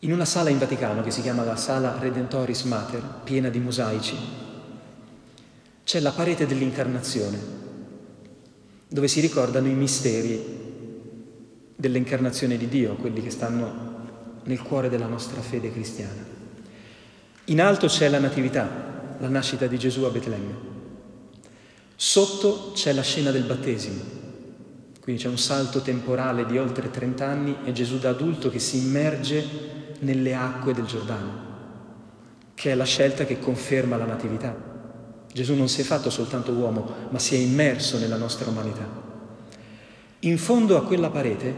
In 0.00 0.12
una 0.12 0.24
sala 0.24 0.50
in 0.50 0.58
Vaticano 0.58 1.02
che 1.02 1.10
si 1.10 1.22
chiama 1.22 1.44
la 1.44 1.56
Sala 1.56 1.98
Redentoris 1.98 2.62
Mater, 2.62 3.02
piena 3.24 3.48
di 3.48 3.58
mosaici, 3.58 4.16
c'è 5.82 6.00
la 6.00 6.12
parete 6.12 6.46
dell'incarnazione, 6.46 7.38
dove 8.88 9.08
si 9.08 9.20
ricordano 9.20 9.66
i 9.68 9.74
misteri 9.74 10.40
dell'incarnazione 11.74 12.56
di 12.56 12.68
Dio, 12.68 12.94
quelli 12.94 13.22
che 13.22 13.30
stanno 13.30 14.40
nel 14.44 14.62
cuore 14.62 14.88
della 14.88 15.06
nostra 15.06 15.40
fede 15.40 15.72
cristiana. 15.72 16.37
In 17.48 17.62
alto 17.62 17.86
c'è 17.86 18.10
la 18.10 18.18
Natività, 18.18 18.68
la 19.18 19.28
nascita 19.28 19.66
di 19.66 19.78
Gesù 19.78 20.02
a 20.02 20.10
Betlemme. 20.10 20.66
Sotto 21.96 22.72
c'è 22.74 22.92
la 22.92 23.00
scena 23.00 23.30
del 23.30 23.44
battesimo, 23.44 24.02
quindi 25.00 25.22
c'è 25.22 25.30
un 25.30 25.38
salto 25.38 25.80
temporale 25.80 26.44
di 26.44 26.58
oltre 26.58 26.90
30 26.90 27.26
anni 27.26 27.56
e 27.64 27.72
Gesù 27.72 27.98
da 27.98 28.10
adulto 28.10 28.50
che 28.50 28.58
si 28.58 28.76
immerge 28.76 29.96
nelle 30.00 30.34
acque 30.34 30.74
del 30.74 30.84
Giordano, 30.84 31.46
che 32.52 32.72
è 32.72 32.74
la 32.74 32.84
scelta 32.84 33.24
che 33.24 33.38
conferma 33.38 33.96
la 33.96 34.04
Natività. 34.04 34.54
Gesù 35.32 35.54
non 35.54 35.70
si 35.70 35.80
è 35.80 35.84
fatto 35.84 36.10
soltanto 36.10 36.52
uomo, 36.52 37.08
ma 37.08 37.18
si 37.18 37.34
è 37.34 37.38
immerso 37.38 37.98
nella 37.98 38.16
nostra 38.18 38.50
umanità. 38.50 38.86
In 40.20 40.36
fondo 40.36 40.76
a 40.76 40.84
quella 40.84 41.08
parete 41.08 41.54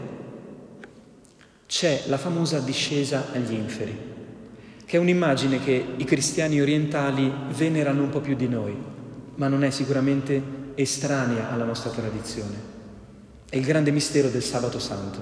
c'è 1.67 2.03
la 2.07 2.17
famosa 2.17 2.59
discesa 2.59 3.25
agli 3.33 3.53
inferi 3.53 4.11
che 4.91 4.97
è 4.97 4.99
un'immagine 4.99 5.63
che 5.63 5.93
i 5.95 6.03
cristiani 6.03 6.59
orientali 6.59 7.31
venerano 7.55 8.03
un 8.03 8.09
po' 8.09 8.19
più 8.19 8.35
di 8.35 8.49
noi, 8.49 8.75
ma 9.35 9.47
non 9.47 9.63
è 9.63 9.69
sicuramente 9.69 10.43
estranea 10.75 11.49
alla 11.49 11.63
nostra 11.63 11.91
tradizione. 11.91 12.57
È 13.49 13.55
il 13.55 13.63
grande 13.63 13.91
mistero 13.91 14.27
del 14.27 14.43
sabato 14.43 14.79
santo. 14.79 15.21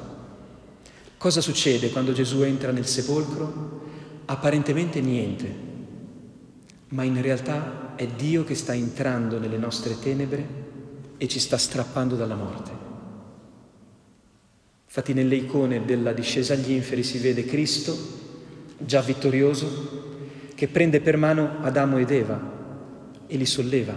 Cosa 1.20 1.40
succede 1.40 1.92
quando 1.92 2.14
Gesù 2.14 2.42
entra 2.42 2.72
nel 2.72 2.88
sepolcro? 2.88 3.82
Apparentemente 4.26 5.02
niente, 5.02 5.56
ma 6.88 7.04
in 7.04 7.22
realtà 7.22 7.94
è 7.96 8.08
Dio 8.08 8.44
che 8.44 8.56
sta 8.56 8.74
entrando 8.74 9.38
nelle 9.38 9.58
nostre 9.58 10.00
tenebre 10.00 10.48
e 11.16 11.28
ci 11.28 11.38
sta 11.40 11.60
strappando 11.60 12.16
dalla 12.16 12.34
morte. 12.34 12.72
Infatti 14.88 15.14
nelle 15.14 15.36
icone 15.36 15.86
della 15.86 16.12
discesa 16.12 16.54
agli 16.54 16.72
inferi 16.72 17.04
si 17.04 17.20
vede 17.20 17.46
Cristo 17.46 18.29
già 18.80 19.02
vittorioso, 19.02 20.08
che 20.56 20.68
prende 20.68 21.00
per 21.00 21.18
mano 21.18 21.58
Adamo 21.62 21.98
ed 21.98 22.12
Eva 22.12 22.40
e 23.28 23.38
li 23.38 23.46
solleva. 23.46 23.94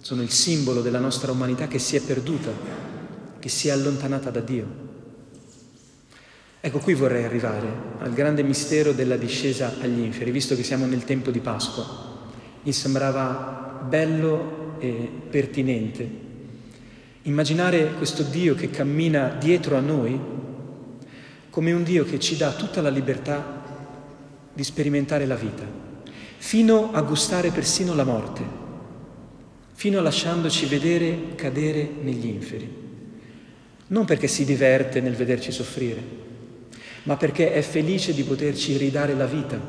sono 0.00 0.22
il 0.22 0.30
simbolo 0.30 0.82
della 0.82 0.98
nostra 0.98 1.30
umanità 1.32 1.68
che 1.68 1.78
si 1.78 1.96
è 1.96 2.00
perduta, 2.00 2.50
che 3.38 3.48
si 3.48 3.68
è 3.68 3.70
allontanata 3.70 4.30
da 4.30 4.40
Dio. 4.40 4.66
Ecco, 6.60 6.78
qui 6.78 6.94
vorrei 6.94 7.24
arrivare 7.24 7.68
al 7.98 8.12
grande 8.12 8.42
mistero 8.42 8.92
della 8.92 9.16
discesa 9.16 9.74
agli 9.80 10.00
inferi, 10.00 10.30
visto 10.30 10.54
che 10.56 10.64
siamo 10.64 10.86
nel 10.86 11.04
tempo 11.04 11.30
di 11.30 11.40
Pasqua. 11.40 11.84
Mi 12.62 12.72
sembrava 12.72 13.84
bello 13.88 14.76
e 14.78 15.10
pertinente 15.30 16.22
immaginare 17.22 17.92
questo 17.94 18.22
Dio 18.24 18.54
che 18.54 18.70
cammina 18.70 19.28
dietro 19.38 19.76
a 19.76 19.80
noi 19.80 20.18
come 21.52 21.70
un 21.72 21.82
Dio 21.82 22.06
che 22.06 22.18
ci 22.18 22.38
dà 22.38 22.50
tutta 22.52 22.80
la 22.80 22.88
libertà 22.88 23.60
di 24.54 24.64
sperimentare 24.64 25.26
la 25.26 25.34
vita, 25.34 25.64
fino 26.38 26.92
a 26.94 27.02
gustare 27.02 27.50
persino 27.50 27.94
la 27.94 28.04
morte, 28.04 28.42
fino 29.74 29.98
a 29.98 30.02
lasciandoci 30.02 30.64
vedere 30.64 31.34
cadere 31.34 31.86
negli 32.00 32.24
inferi. 32.24 32.80
Non 33.88 34.06
perché 34.06 34.28
si 34.28 34.46
diverte 34.46 35.02
nel 35.02 35.14
vederci 35.14 35.52
soffrire, 35.52 36.02
ma 37.02 37.18
perché 37.18 37.52
è 37.52 37.60
felice 37.60 38.14
di 38.14 38.22
poterci 38.22 38.78
ridare 38.78 39.12
la 39.12 39.26
vita 39.26 39.60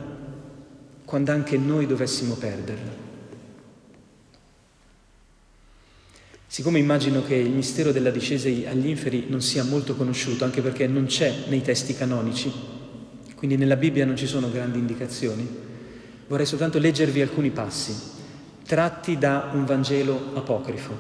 quando 1.04 1.32
anche 1.34 1.58
noi 1.58 1.86
dovessimo 1.86 2.36
perderla. 2.36 3.02
Siccome 6.53 6.77
immagino 6.77 7.23
che 7.23 7.33
il 7.33 7.49
mistero 7.49 7.91
della 7.91 8.11
discesa 8.11 8.47
agli 8.47 8.87
inferi 8.87 9.25
non 9.27 9.41
sia 9.41 9.63
molto 9.63 9.95
conosciuto, 9.95 10.43
anche 10.43 10.61
perché 10.61 10.85
non 10.85 11.05
c'è 11.05 11.45
nei 11.47 11.63
testi 11.63 11.95
canonici, 11.95 12.53
quindi 13.33 13.57
nella 13.57 13.75
Bibbia 13.75 14.05
non 14.05 14.15
ci 14.15 14.27
sono 14.27 14.51
grandi 14.51 14.77
indicazioni, 14.77 15.49
vorrei 16.27 16.45
soltanto 16.45 16.77
leggervi 16.77 17.21
alcuni 17.21 17.49
passi, 17.49 17.95
tratti 18.67 19.17
da 19.17 19.49
un 19.51 19.65
Vangelo 19.65 20.33
apocrifo. 20.35 20.95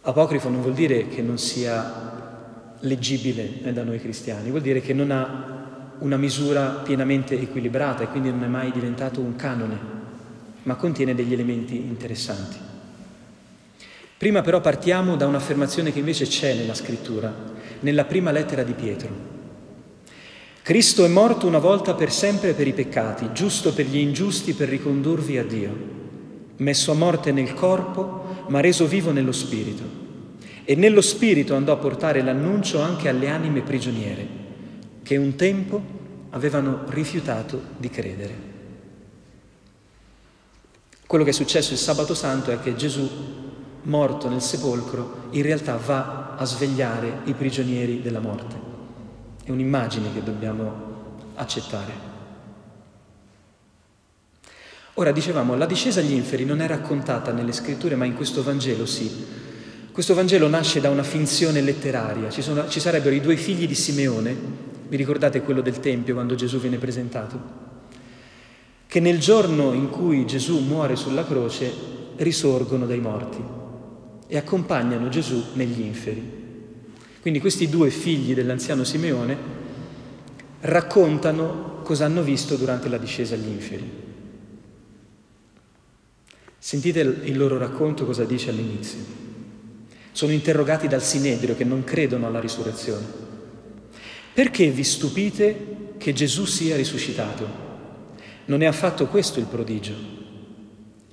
Apocrifo 0.00 0.48
non 0.48 0.62
vuol 0.62 0.74
dire 0.74 1.06
che 1.06 1.22
non 1.22 1.38
sia 1.38 2.74
leggibile 2.80 3.62
eh, 3.62 3.72
da 3.72 3.84
noi 3.84 4.00
cristiani, 4.00 4.50
vuol 4.50 4.62
dire 4.62 4.80
che 4.80 4.92
non 4.92 5.12
ha 5.12 5.94
una 6.00 6.16
misura 6.16 6.80
pienamente 6.82 7.40
equilibrata 7.40 8.02
e 8.02 8.08
quindi 8.08 8.30
non 8.30 8.42
è 8.42 8.48
mai 8.48 8.72
diventato 8.72 9.20
un 9.20 9.36
canone, 9.36 9.78
ma 10.64 10.74
contiene 10.74 11.14
degli 11.14 11.32
elementi 11.32 11.76
interessanti. 11.76 12.69
Prima 14.20 14.42
però 14.42 14.60
partiamo 14.60 15.16
da 15.16 15.26
un'affermazione 15.26 15.94
che 15.94 15.98
invece 15.98 16.26
c'è 16.26 16.52
nella 16.52 16.74
scrittura, 16.74 17.34
nella 17.80 18.04
prima 18.04 18.30
lettera 18.30 18.62
di 18.62 18.74
Pietro. 18.74 19.08
Cristo 20.60 21.06
è 21.06 21.08
morto 21.08 21.46
una 21.46 21.56
volta 21.56 21.94
per 21.94 22.12
sempre 22.12 22.52
per 22.52 22.66
i 22.66 22.74
peccati, 22.74 23.30
giusto 23.32 23.72
per 23.72 23.86
gli 23.86 23.96
ingiusti 23.96 24.52
per 24.52 24.68
ricondurvi 24.68 25.38
a 25.38 25.44
Dio, 25.44 25.74
messo 26.56 26.92
a 26.92 26.96
morte 26.96 27.32
nel 27.32 27.54
corpo, 27.54 28.44
ma 28.48 28.60
reso 28.60 28.86
vivo 28.86 29.10
nello 29.10 29.32
spirito 29.32 30.00
e 30.64 30.74
nello 30.74 31.00
Spirito 31.00 31.54
andò 31.54 31.72
a 31.72 31.78
portare 31.78 32.22
l'annuncio 32.22 32.82
anche 32.82 33.08
alle 33.08 33.28
anime 33.28 33.62
prigioniere, 33.62 34.28
che 35.02 35.16
un 35.16 35.34
tempo 35.34 35.82
avevano 36.28 36.84
rifiutato 36.88 37.60
di 37.78 37.88
credere. 37.88 38.34
Quello 41.06 41.24
che 41.24 41.30
è 41.30 41.32
successo 41.32 41.72
il 41.72 41.78
sabato 41.78 42.14
santo 42.14 42.52
è 42.52 42.60
che 42.60 42.76
Gesù, 42.76 43.49
morto 43.82 44.28
nel 44.28 44.42
sepolcro, 44.42 45.28
in 45.30 45.42
realtà 45.42 45.76
va 45.76 46.34
a 46.36 46.44
svegliare 46.44 47.20
i 47.24 47.34
prigionieri 47.34 48.02
della 48.02 48.20
morte. 48.20 48.68
È 49.44 49.50
un'immagine 49.50 50.12
che 50.12 50.22
dobbiamo 50.22 50.88
accettare. 51.34 52.08
Ora 54.94 55.12
dicevamo, 55.12 55.56
la 55.56 55.66
discesa 55.66 56.00
agli 56.00 56.12
inferi 56.12 56.44
non 56.44 56.60
è 56.60 56.66
raccontata 56.66 57.32
nelle 57.32 57.52
scritture, 57.52 57.94
ma 57.94 58.04
in 58.04 58.14
questo 58.14 58.42
Vangelo 58.42 58.84
sì. 58.84 59.26
Questo 59.92 60.14
Vangelo 60.14 60.48
nasce 60.48 60.80
da 60.80 60.90
una 60.90 61.02
finzione 61.02 61.60
letteraria. 61.60 62.28
Ci, 62.28 62.42
sono, 62.42 62.68
ci, 62.68 62.80
sarebbero 62.80 63.14
i 63.14 63.20
due 63.20 63.36
figli 63.36 63.66
di 63.66 63.74
Simeone, 63.74 64.36
vi 64.88 64.96
ricordate 64.96 65.42
quello 65.42 65.62
del 65.62 65.80
Tempio 65.80 66.14
quando 66.14 66.34
Gesù 66.34 66.58
viene 66.58 66.78
presentato? 66.78 67.68
Che 68.86 69.00
nel 69.00 69.20
giorno 69.20 69.72
in 69.72 69.88
cui 69.88 70.26
Gesù 70.26 70.58
muore 70.58 70.96
sulla 70.96 71.24
croce 71.24 71.72
risorgono 72.16 72.86
dai 72.86 72.98
morti 72.98 73.58
e 74.30 74.36
accompagnano 74.36 75.08
Gesù 75.08 75.42
negli 75.54 75.80
inferi. 75.80 76.38
Quindi 77.20 77.40
questi 77.40 77.68
due 77.68 77.90
figli 77.90 78.32
dell'anziano 78.32 78.84
Simeone 78.84 79.36
raccontano 80.60 81.80
cosa 81.82 82.04
hanno 82.04 82.22
visto 82.22 82.54
durante 82.54 82.88
la 82.88 82.96
discesa 82.96 83.34
agli 83.34 83.48
inferi. 83.48 83.90
Sentite 86.56 87.00
il 87.00 87.36
loro 87.36 87.58
racconto 87.58 88.06
cosa 88.06 88.24
dice 88.24 88.50
all'inizio. 88.50 89.00
Sono 90.12 90.30
interrogati 90.30 90.86
dal 90.86 91.02
Sinedrio 91.02 91.56
che 91.56 91.64
non 91.64 91.82
credono 91.82 92.28
alla 92.28 92.40
risurrezione. 92.40 93.04
Perché 94.32 94.70
vi 94.70 94.84
stupite 94.84 95.94
che 95.98 96.12
Gesù 96.12 96.44
sia 96.44 96.76
risuscitato? 96.76 97.68
Non 98.44 98.62
è 98.62 98.66
affatto 98.66 99.08
questo 99.08 99.40
il 99.40 99.46
prodigio. 99.46 99.94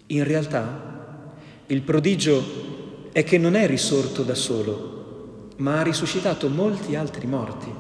In 0.08 0.23
realtà 0.23 1.34
il 1.65 1.82
prodigio 1.82 2.77
è 3.17 3.23
che 3.23 3.39
non 3.39 3.56
è 3.56 3.65
risorto 3.65 4.21
da 4.21 4.36
solo, 4.36 5.47
ma 5.56 5.80
ha 5.80 5.82
risuscitato 5.82 6.49
molti 6.49 6.95
altri 6.95 7.25
morti, 7.25 7.73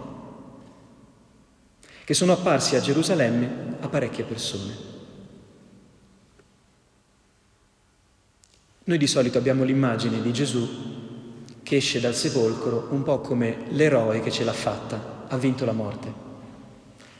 che 2.03 2.13
sono 2.15 2.31
apparsi 2.31 2.75
a 2.75 2.79
Gerusalemme 2.81 3.75
a 3.79 3.87
parecchie 3.87 4.23
persone. 4.23 4.75
Noi 8.85 8.97
di 8.97 9.05
solito 9.05 9.37
abbiamo 9.37 9.63
l'immagine 9.63 10.23
di 10.23 10.33
Gesù 10.33 10.67
che 11.61 11.75
esce 11.75 11.99
dal 11.99 12.15
sepolcro 12.15 12.87
un 12.89 13.03
po' 13.03 13.19
come 13.19 13.65
l'eroe 13.69 14.21
che 14.21 14.31
ce 14.31 14.43
l'ha 14.43 14.53
fatta, 14.53 15.25
ha 15.27 15.37
vinto 15.37 15.65
la 15.65 15.71
morte. 15.71 16.11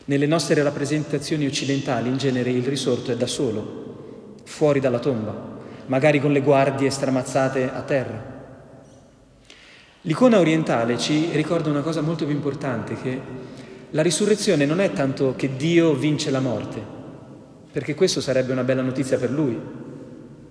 Nelle 0.06 0.26
nostre 0.26 0.60
rappresentazioni 0.64 1.46
occidentali 1.46 2.08
in 2.08 2.16
genere 2.16 2.50
il 2.50 2.66
risorto 2.66 3.12
è 3.12 3.16
da 3.16 3.28
solo, 3.28 4.34
fuori 4.42 4.80
dalla 4.80 4.98
tomba, 4.98 5.57
magari 5.88 6.20
con 6.20 6.32
le 6.32 6.40
guardie 6.40 6.88
stramazzate 6.88 7.70
a 7.70 7.82
terra. 7.82 8.36
L'icona 10.02 10.38
orientale 10.38 10.96
ci 10.96 11.28
ricorda 11.32 11.68
una 11.68 11.82
cosa 11.82 12.00
molto 12.00 12.24
più 12.24 12.34
importante, 12.34 12.94
che 12.94 13.20
la 13.90 14.02
risurrezione 14.02 14.64
non 14.64 14.80
è 14.80 14.92
tanto 14.92 15.34
che 15.36 15.56
Dio 15.56 15.94
vince 15.94 16.30
la 16.30 16.40
morte, 16.40 16.80
perché 17.72 17.94
questo 17.94 18.20
sarebbe 18.20 18.52
una 18.52 18.64
bella 18.64 18.82
notizia 18.82 19.18
per 19.18 19.30
lui, 19.30 19.58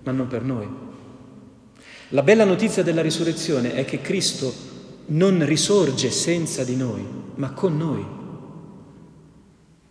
ma 0.02 0.12
non 0.12 0.26
per 0.28 0.42
noi. 0.42 0.68
La 2.10 2.22
bella 2.22 2.44
notizia 2.44 2.82
della 2.82 3.02
risurrezione 3.02 3.74
è 3.74 3.84
che 3.84 4.00
Cristo 4.00 4.52
non 5.06 5.44
risorge 5.44 6.10
senza 6.10 6.64
di 6.64 6.76
noi, 6.76 7.06
ma 7.34 7.52
con 7.52 7.76
noi. 7.76 8.04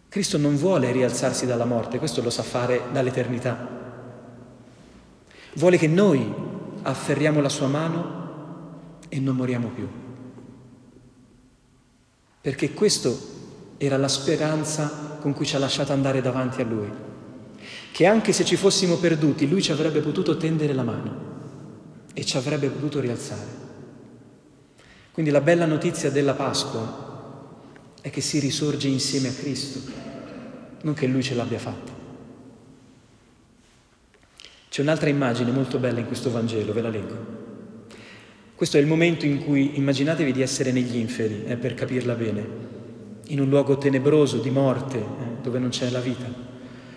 Cristo 0.10 0.38
non 0.38 0.56
vuole 0.56 0.92
rialzarsi 0.92 1.46
dalla 1.46 1.66
morte, 1.66 2.00
questo 2.00 2.22
lo 2.22 2.30
sa 2.30 2.44
fare 2.44 2.84
dall'eternità. 2.92 3.77
Vuole 5.58 5.78
che 5.78 5.88
noi 5.88 6.32
afferriamo 6.84 7.42
la 7.42 7.50
sua 7.50 7.66
mano 7.66 9.00
e 9.10 9.20
non 9.20 9.36
moriamo 9.36 9.70
più. 9.70 9.88
Perché 12.40 12.74
questa 12.74 13.10
era 13.78 13.98
la 13.98 14.08
speranza 14.08 15.18
con 15.20 15.34
cui 15.34 15.48
ci 15.48 15.56
ha 15.56 15.60
lasciato 15.60 15.94
andare 15.94 16.22
davanti 16.22 16.62
a 16.62 16.66
Lui. 16.66 16.92
Che 17.92 18.06
anche 18.06 18.34
se 18.34 18.46
ci 18.46 18.56
fossimo 18.56 18.98
perduti, 18.98 19.50
Lui 19.50 19.64
ci 19.64 19.72
avrebbe 19.72 20.02
potuto 20.02 20.38
tendere 20.38 20.74
la 20.74 20.84
mano 20.84 21.16
e 22.14 22.24
ci 22.24 22.38
avrebbe 22.38 22.68
potuto 22.68 23.00
rialzare. 23.00 23.66
Quindi 25.12 25.32
la 25.32 25.42
bella 25.42 25.66
notizia 25.66 26.12
della 26.12 26.36
Pasqua 26.36 27.06
è 28.00 28.12
che 28.12 28.22
si 28.22 28.38
risorge 28.38 28.90
insieme 28.90 29.30
a 29.30 29.34
Cristo, 29.34 29.80
non 30.84 30.94
che 30.94 31.08
Lui 31.08 31.24
ce 31.24 31.34
l'abbia 31.34 31.58
fatta. 31.58 31.97
C'è 34.70 34.82
un'altra 34.82 35.10
immagine 35.10 35.52
molto 35.52 35.78
bella 35.80 36.00
in 36.00 36.08
questo 36.08 36.30
Vangelo, 36.30 36.74
ve 36.74 36.82
la 36.82 36.90
leggo. 36.90 37.36
Questo 38.56 38.78
è 38.78 38.80
il 38.80 38.88
momento 38.88 39.26
in 39.26 39.44
cui 39.44 39.78
immaginatevi 39.78 40.32
di 40.32 40.42
essere 40.42 40.72
negli 40.72 40.98
inferi, 40.98 41.44
eh, 41.46 41.58
per 41.58 41.74
capirla 41.76 42.16
bene, 42.16 42.48
in 43.28 43.40
un 43.40 43.50
luogo 43.50 43.78
tenebroso 43.78 44.38
di 44.38 44.50
morte, 44.50 44.98
eh, 44.98 45.04
dove 45.44 45.60
non 45.60 45.70
c'è 45.70 45.90
la 45.90 46.00
vita. 46.00 46.26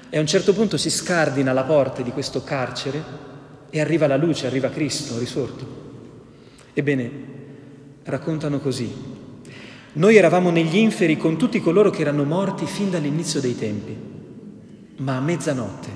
E 0.08 0.16
a 0.16 0.20
un 0.20 0.26
certo 0.26 0.52
punto 0.54 0.76
si 0.76 0.90
scardina 0.90 1.52
la 1.52 1.64
porta 1.64 2.02
di 2.02 2.10
questo 2.12 2.42
carcere 2.42 3.02
e 3.70 3.80
arriva 3.80 4.06
la 4.06 4.16
luce, 4.16 4.46
arriva 4.46 4.70
Cristo 4.70 5.18
risorto. 5.18 5.66
Ebbene, 6.72 7.10
raccontano 8.04 8.58
così. 8.58 8.90
Noi 9.92 10.16
eravamo 10.16 10.50
negli 10.50 10.76
inferi 10.76 11.16
con 11.16 11.36
tutti 11.36 11.60
coloro 11.60 11.90
che 11.90 12.00
erano 12.00 12.24
morti 12.24 12.64
fin 12.64 12.90
dall'inizio 12.90 13.40
dei 13.40 13.56
tempi, 13.56 13.96
ma 14.96 15.16
a 15.16 15.20
mezzanotte, 15.20 15.88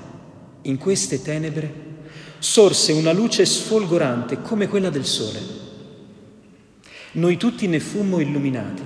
in 0.65 0.77
queste 0.77 1.21
tenebre, 1.21 1.83
sorse 2.39 2.91
una 2.91 3.11
luce 3.11 3.45
sfolgorante 3.45 4.41
come 4.41 4.67
quella 4.67 4.89
del 4.89 5.05
sole. 5.05 5.41
Noi 7.13 7.37
tutti 7.37 7.67
ne 7.67 7.79
fummo 7.79 8.19
illuminati. 8.19 8.83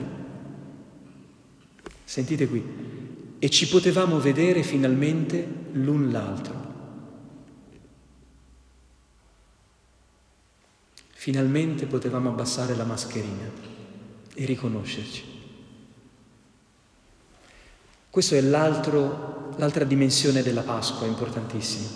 Sentite 2.03 2.47
qui, 2.47 2.63
e 3.39 3.49
ci 3.49 3.67
potevamo 3.67 4.19
vedere 4.19 4.63
finalmente 4.63 5.47
l'un 5.73 6.11
l'altro. 6.11 6.59
finalmente 11.19 11.85
potevamo 11.85 12.29
abbassare 12.29 12.75
la 12.77 12.85
mascherina 12.85 13.51
e 14.33 14.45
riconoscerci. 14.45 15.38
Questa 18.10 18.36
è 18.36 18.41
l'altra 18.41 19.84
dimensione 19.84 20.41
della 20.41 20.62
Pasqua 20.62 21.06
importantissima. 21.06 21.88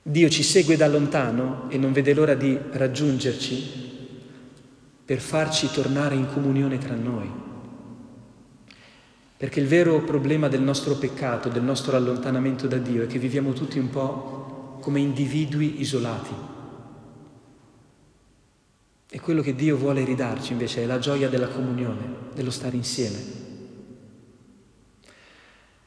Dio 0.00 0.28
ci 0.28 0.42
segue 0.42 0.76
da 0.76 0.86
lontano 0.86 1.68
e 1.68 1.76
non 1.78 1.92
vede 1.92 2.14
l'ora 2.14 2.34
di 2.34 2.56
raggiungerci 2.70 3.86
per 5.04 5.18
farci 5.20 5.68
tornare 5.70 6.14
in 6.14 6.28
comunione 6.32 6.78
tra 6.78 6.94
noi. 6.94 7.28
Perché 9.36 9.60
il 9.60 9.66
vero 9.66 10.00
problema 10.02 10.48
del 10.48 10.62
nostro 10.62 10.94
peccato, 10.94 11.48
del 11.48 11.62
nostro 11.62 11.96
allontanamento 11.96 12.66
da 12.66 12.78
Dio, 12.78 13.02
è 13.02 13.06
che 13.06 13.18
viviamo 13.18 13.52
tutti 13.52 13.78
un 13.78 13.90
po' 13.90 14.78
come 14.80 15.00
individui 15.00 15.80
isolati. 15.80 16.34
E 19.10 19.20
quello 19.20 19.42
che 19.42 19.54
Dio 19.54 19.76
vuole 19.76 20.04
ridarci 20.04 20.52
invece 20.52 20.82
è 20.82 20.86
la 20.86 20.98
gioia 20.98 21.28
della 21.28 21.48
comunione, 21.48 22.30
dello 22.34 22.50
stare 22.50 22.76
insieme. 22.76 23.46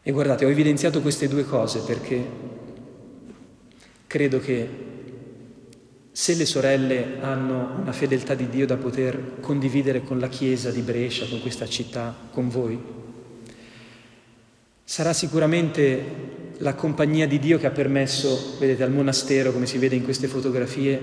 E 0.03 0.11
guardate, 0.11 0.45
ho 0.45 0.49
evidenziato 0.49 1.01
queste 1.01 1.27
due 1.27 1.45
cose 1.45 1.81
perché 1.81 2.49
Credo 4.11 4.41
che 4.41 4.69
se 6.11 6.35
le 6.35 6.45
sorelle 6.45 7.21
hanno 7.21 7.77
una 7.79 7.93
fedeltà 7.93 8.33
di 8.33 8.49
Dio 8.49 8.65
da 8.65 8.75
poter 8.75 9.37
condividere 9.39 10.03
con 10.03 10.19
la 10.19 10.27
Chiesa 10.27 10.69
di 10.69 10.81
Brescia, 10.81 11.27
con 11.27 11.39
questa 11.39 11.65
città, 11.65 12.13
con 12.29 12.49
voi, 12.49 12.77
sarà 14.83 15.13
sicuramente 15.13 16.03
la 16.57 16.75
compagnia 16.75 17.25
di 17.25 17.39
Dio 17.39 17.57
che 17.57 17.67
ha 17.67 17.71
permesso, 17.71 18.57
vedete, 18.59 18.83
al 18.83 18.91
monastero, 18.91 19.53
come 19.53 19.65
si 19.65 19.77
vede 19.77 19.95
in 19.95 20.03
queste 20.03 20.27
fotografie, 20.27 21.01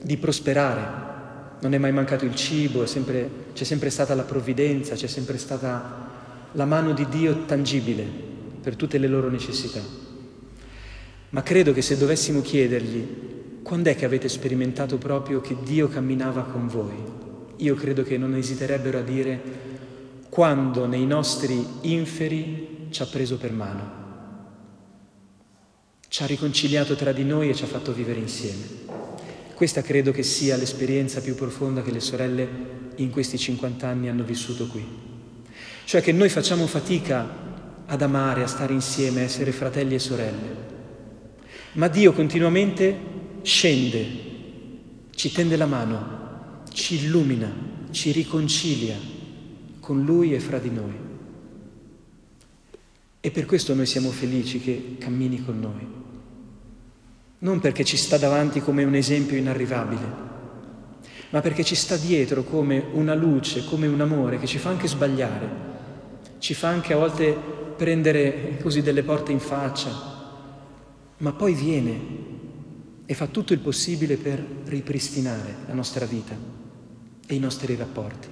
di 0.00 0.16
prosperare. 0.16 1.58
Non 1.60 1.74
è 1.74 1.78
mai 1.78 1.90
mancato 1.90 2.24
il 2.24 2.36
cibo, 2.36 2.86
sempre, 2.86 3.28
c'è 3.52 3.64
sempre 3.64 3.90
stata 3.90 4.14
la 4.14 4.22
provvidenza, 4.22 4.94
c'è 4.94 5.08
sempre 5.08 5.38
stata 5.38 6.11
la 6.52 6.64
mano 6.64 6.92
di 6.92 7.06
Dio 7.08 7.44
tangibile 7.44 8.04
per 8.62 8.76
tutte 8.76 8.98
le 8.98 9.06
loro 9.08 9.28
necessità. 9.28 9.80
Ma 11.30 11.42
credo 11.42 11.72
che 11.72 11.82
se 11.82 11.96
dovessimo 11.96 12.42
chiedergli 12.42 13.30
quando 13.62 13.90
è 13.90 13.96
che 13.96 14.04
avete 14.04 14.28
sperimentato 14.28 14.98
proprio 14.98 15.40
che 15.40 15.56
Dio 15.62 15.88
camminava 15.88 16.42
con 16.42 16.66
voi, 16.66 16.96
io 17.56 17.74
credo 17.74 18.02
che 18.02 18.18
non 18.18 18.34
esiterebbero 18.34 18.98
a 18.98 19.02
dire 19.02 19.40
quando 20.28 20.86
nei 20.86 21.06
nostri 21.06 21.64
inferi 21.82 22.88
ci 22.90 23.02
ha 23.02 23.06
preso 23.06 23.36
per 23.38 23.52
mano, 23.52 24.00
ci 26.08 26.22
ha 26.22 26.26
riconciliato 26.26 26.96
tra 26.96 27.12
di 27.12 27.24
noi 27.24 27.48
e 27.48 27.54
ci 27.54 27.64
ha 27.64 27.68
fatto 27.68 27.92
vivere 27.92 28.18
insieme. 28.18 28.80
Questa 29.54 29.80
credo 29.80 30.10
che 30.10 30.22
sia 30.22 30.56
l'esperienza 30.56 31.20
più 31.20 31.34
profonda 31.34 31.82
che 31.82 31.92
le 31.92 32.00
sorelle 32.00 32.48
in 32.96 33.10
questi 33.10 33.38
50 33.38 33.86
anni 33.86 34.08
hanno 34.08 34.24
vissuto 34.24 34.66
qui. 34.66 35.11
Cioè 35.84 36.00
che 36.00 36.12
noi 36.12 36.28
facciamo 36.28 36.66
fatica 36.66 37.26
ad 37.86 38.02
amare, 38.02 38.42
a 38.42 38.46
stare 38.46 38.72
insieme, 38.72 39.20
a 39.20 39.24
essere 39.24 39.52
fratelli 39.52 39.94
e 39.94 39.98
sorelle 39.98 40.70
ma 41.72 41.88
Dio 41.88 42.12
continuamente 42.12 42.98
scende, 43.42 44.06
ci 45.14 45.32
tende 45.32 45.56
la 45.56 45.66
mano, 45.66 46.60
ci 46.70 46.96
illumina, 46.96 47.50
ci 47.90 48.12
riconcilia 48.12 48.96
con 49.80 50.04
Lui 50.04 50.34
e 50.34 50.40
fra 50.40 50.58
di 50.58 50.70
noi. 50.70 50.92
E 53.20 53.30
per 53.30 53.46
questo 53.46 53.74
noi 53.74 53.86
siamo 53.86 54.10
felici 54.10 54.60
che 54.60 54.96
cammini 54.98 55.42
con 55.42 55.60
noi. 55.60 55.86
Non 57.38 57.60
perché 57.60 57.84
ci 57.84 57.96
sta 57.96 58.18
davanti 58.18 58.60
come 58.60 58.84
un 58.84 58.94
esempio 58.94 59.36
inarrivabile, 59.36 60.30
ma 61.30 61.40
perché 61.40 61.64
ci 61.64 61.74
sta 61.74 61.96
dietro 61.96 62.44
come 62.44 62.84
una 62.92 63.14
luce, 63.14 63.64
come 63.64 63.86
un 63.86 64.00
amore 64.00 64.38
che 64.38 64.46
ci 64.46 64.58
fa 64.58 64.68
anche 64.68 64.88
sbagliare, 64.88 65.70
ci 66.42 66.54
fa 66.54 66.66
anche 66.66 66.92
a 66.92 66.96
volte 66.96 67.36
prendere 67.76 68.58
così 68.60 68.82
delle 68.82 69.04
porte 69.04 69.30
in 69.30 69.38
faccia, 69.38 69.90
ma 71.18 71.32
poi 71.32 71.54
viene 71.54 72.00
e 73.06 73.14
fa 73.14 73.28
tutto 73.28 73.52
il 73.52 73.60
possibile 73.60 74.16
per 74.16 74.44
ripristinare 74.64 75.58
la 75.68 75.72
nostra 75.72 76.04
vita 76.04 76.34
e 77.28 77.34
i 77.36 77.38
nostri 77.38 77.76
rapporti. 77.76 78.26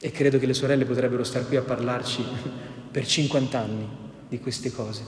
E 0.00 0.10
credo 0.10 0.38
che 0.38 0.46
le 0.46 0.54
sorelle 0.54 0.86
potrebbero 0.86 1.24
stare 1.24 1.44
qui 1.44 1.56
a 1.56 1.60
parlarci 1.60 2.24
per 2.90 3.06
50 3.06 3.58
anni 3.58 3.86
di 4.26 4.40
queste 4.40 4.72
cose, 4.72 5.02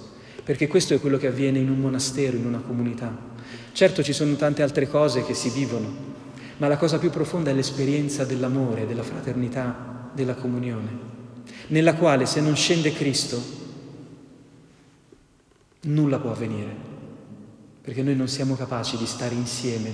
perché 0.44 0.66
questo 0.66 0.92
è 0.92 1.00
quello 1.00 1.16
che 1.16 1.28
avviene 1.28 1.61
in 1.61 1.70
un 1.70 1.80
monastero, 1.80 2.37
in 2.37 2.44
una 2.44 2.61
comunità. 2.61 3.16
Certo 3.72 4.02
ci 4.02 4.12
sono 4.12 4.37
tante 4.37 4.62
altre 4.62 4.87
cose 4.87 5.24
che 5.24 5.32
si 5.32 5.48
vivono, 5.48 5.90
ma 6.58 6.68
la 6.68 6.76
cosa 6.76 6.98
più 6.98 7.08
profonda 7.08 7.48
è 7.48 7.54
l'esperienza 7.54 8.26
dell'amore, 8.26 8.87
della 8.87 9.02
fraternità, 9.02 10.11
della 10.12 10.34
comunione, 10.34 11.16
nella 11.68 11.94
quale 11.94 12.26
se 12.26 12.40
non 12.40 12.56
scende 12.56 12.92
Cristo 12.92 13.56
nulla 15.82 16.18
può 16.18 16.32
avvenire, 16.32 16.74
perché 17.80 18.02
noi 18.02 18.16
non 18.16 18.28
siamo 18.28 18.54
capaci 18.54 18.96
di 18.96 19.06
stare 19.06 19.34
insieme 19.34 19.90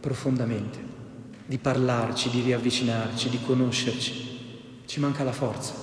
profondamente, 0.00 0.78
di 1.46 1.58
parlarci, 1.58 2.30
di 2.30 2.42
riavvicinarci, 2.42 3.28
di 3.28 3.40
conoscerci. 3.44 4.26
Ci 4.86 5.00
manca 5.00 5.24
la 5.24 5.32
forza. 5.32 5.74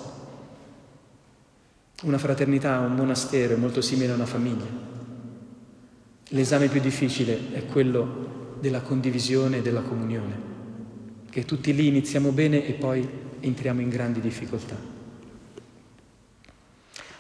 Una 2.04 2.18
fraternità, 2.18 2.80
un 2.80 2.96
monastero 2.96 3.54
è 3.54 3.58
molto 3.58 3.82
simile 3.82 4.12
a 4.12 4.16
una 4.16 4.26
famiglia. 4.26 4.66
L'esame 6.30 6.68
più 6.68 6.82
difficile 6.82 7.54
è 7.54 7.66
quello 7.66 8.58
della 8.60 8.82
condivisione 8.82 9.58
e 9.58 9.62
della 9.62 9.82
comunione, 9.82 10.40
che 11.30 11.46
tutti 11.46 11.74
lì 11.74 11.88
iniziamo 11.88 12.32
bene 12.32 12.66
e 12.66 12.74
poi 12.74 13.08
entriamo 13.40 13.82
in 13.82 13.90
grandi 13.90 14.22
difficoltà. 14.22 14.95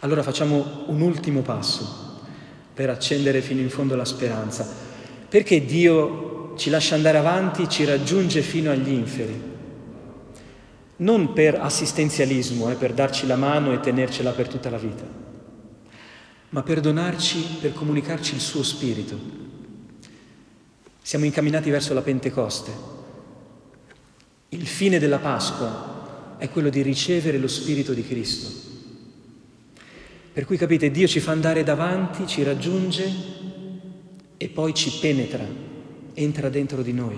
Allora 0.05 0.21
facciamo 0.21 0.83
un 0.85 1.01
ultimo 1.01 1.41
passo 1.41 2.19
per 2.75 2.91
accendere 2.91 3.41
fino 3.41 3.59
in 3.59 3.71
fondo 3.71 3.95
la 3.95 4.05
speranza. 4.05 4.63
Perché 5.27 5.65
Dio 5.65 6.53
ci 6.57 6.69
lascia 6.69 6.93
andare 6.93 7.17
avanti, 7.17 7.67
ci 7.67 7.85
raggiunge 7.85 8.43
fino 8.43 8.69
agli 8.69 8.91
inferi. 8.91 9.41
Non 10.97 11.33
per 11.33 11.59
assistenzialismo, 11.59 12.69
eh, 12.69 12.75
per 12.75 12.93
darci 12.93 13.25
la 13.25 13.35
mano 13.35 13.73
e 13.73 13.79
tenercela 13.79 14.29
per 14.29 14.47
tutta 14.47 14.69
la 14.69 14.77
vita, 14.77 15.05
ma 16.49 16.61
per 16.61 16.81
donarci, 16.81 17.57
per 17.59 17.73
comunicarci 17.73 18.35
il 18.35 18.41
suo 18.41 18.61
spirito. 18.61 19.19
Siamo 21.01 21.25
incamminati 21.25 21.71
verso 21.71 21.95
la 21.95 22.01
Pentecoste. 22.01 22.71
Il 24.49 24.67
fine 24.67 24.99
della 24.99 25.17
Pasqua 25.17 26.35
è 26.37 26.47
quello 26.51 26.69
di 26.69 26.83
ricevere 26.83 27.39
lo 27.39 27.47
Spirito 27.47 27.91
di 27.93 28.05
Cristo. 28.05 28.64
Per 30.35 30.43
cui 30.43 30.57
capite, 30.57 30.91
Dio 30.91 31.07
ci 31.07 31.21
fa 31.21 31.31
andare 31.31 31.63
davanti, 31.63 32.27
ci 32.27 32.43
raggiunge 32.43 33.09
e 34.35 34.49
poi 34.49 34.73
ci 34.73 34.91
penetra, 34.99 35.47
entra 36.13 36.49
dentro 36.49 36.81
di 36.81 36.91
noi. 36.91 37.17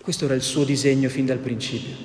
Questo 0.00 0.26
era 0.26 0.34
il 0.34 0.42
suo 0.42 0.62
disegno 0.62 1.08
fin 1.08 1.26
dal 1.26 1.38
principio. 1.38 1.96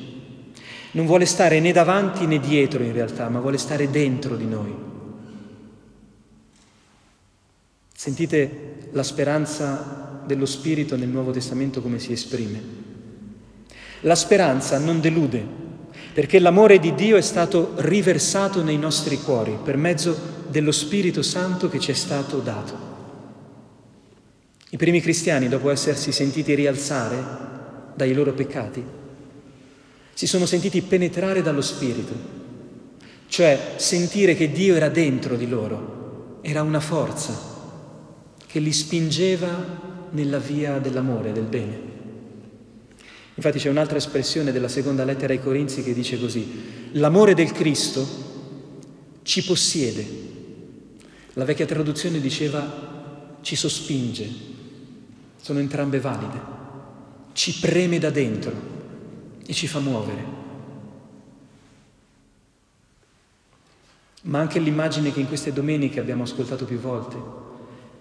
Non 0.93 1.06
vuole 1.06 1.25
stare 1.27 1.60
né 1.60 1.71
davanti 1.71 2.25
né 2.25 2.39
dietro 2.39 2.82
in 2.82 2.91
realtà, 2.91 3.29
ma 3.29 3.39
vuole 3.39 3.60
stare 3.60 3.91
dentro 3.91 4.36
di 4.36 4.47
noi. 4.47 4.73
Sentite 7.93 8.88
la 8.93 9.03
speranza 9.03 10.23
dello 10.25 10.47
Spirito 10.47 10.97
nel 10.97 11.10
Nuovo 11.10 11.29
Testamento 11.29 11.84
come 11.84 11.99
si 11.99 12.12
esprime. 12.12 12.62
La 13.99 14.15
speranza 14.15 14.79
non 14.79 14.99
delude, 14.99 15.45
perché 16.13 16.38
l'amore 16.38 16.80
di 16.80 16.93
Dio 16.93 17.17
è 17.17 17.21
stato 17.21 17.73
riversato 17.78 18.62
nei 18.62 18.78
nostri 18.78 19.17
cuori 19.19 19.58
per 19.63 19.78
mezzo 19.78 20.15
dello 20.47 20.71
Spirito 20.71 21.23
Santo 21.23 21.69
che 21.69 21.80
ci 21.80 21.89
è 21.89 21.95
stato 21.95 22.38
dato. 22.38 22.91
I 24.69 24.78
primi 24.78 25.02
cristiani, 25.02 25.49
dopo 25.49 25.71
essersi 25.71 26.12
sentiti 26.12 26.54
rialzare 26.54 27.41
dai 27.95 28.13
loro 28.13 28.34
peccati, 28.34 28.84
si 30.13 30.28
sono 30.28 30.45
sentiti 30.45 30.82
penetrare 30.82 31.41
dallo 31.41 31.62
Spirito, 31.62 32.13
cioè 33.28 33.73
sentire 33.78 34.36
che 34.36 34.52
Dio 34.52 34.76
era 34.76 34.89
dentro 34.89 35.36
di 35.36 35.47
loro, 35.47 36.39
era 36.41 36.62
una 36.62 36.80
forza 36.80 37.52
che 38.45 38.60
li 38.60 38.71
spingeva 38.71 40.10
nella 40.12 40.38
via 40.38 40.78
dell'amore, 40.78 41.32
del 41.32 41.45
bene. 41.45 41.92
Infatti 43.36 43.58
c'è 43.58 43.69
un'altra 43.69 43.98
espressione 43.98 44.52
della 44.52 44.67
seconda 44.67 45.04
lettera 45.04 45.34
ai 45.34 45.41
Corinzi 45.41 45.82
che 45.82 45.93
dice 45.93 46.19
così, 46.19 46.91
l'amore 46.93 47.34
del 47.34 47.52
Cristo 47.52 48.06
ci 49.24 49.43
possiede. 49.43 50.06
La 51.34 51.46
vecchia 51.46 51.65
traduzione 51.65 52.19
diceva 52.19 53.38
ci 53.41 53.56
sospinge, 53.56 54.30
sono 55.41 55.60
entrambe 55.60 56.00
valide, 56.00 56.39
ci 57.34 57.60
preme 57.60 57.98
da 57.98 58.12
dentro 58.12 58.54
e 59.46 59.54
ci 59.54 59.67
fa 59.67 59.80
muovere. 59.80 60.41
Ma 64.24 64.39
anche 64.39 64.60
l'immagine 64.60 65.12
che 65.12 65.19
in 65.19 65.28
queste 65.28 65.52
domeniche 65.52 66.00
abbiamo 66.00 66.24
ascoltato 66.24 66.65
più 66.65 66.78
volte, 66.78 67.17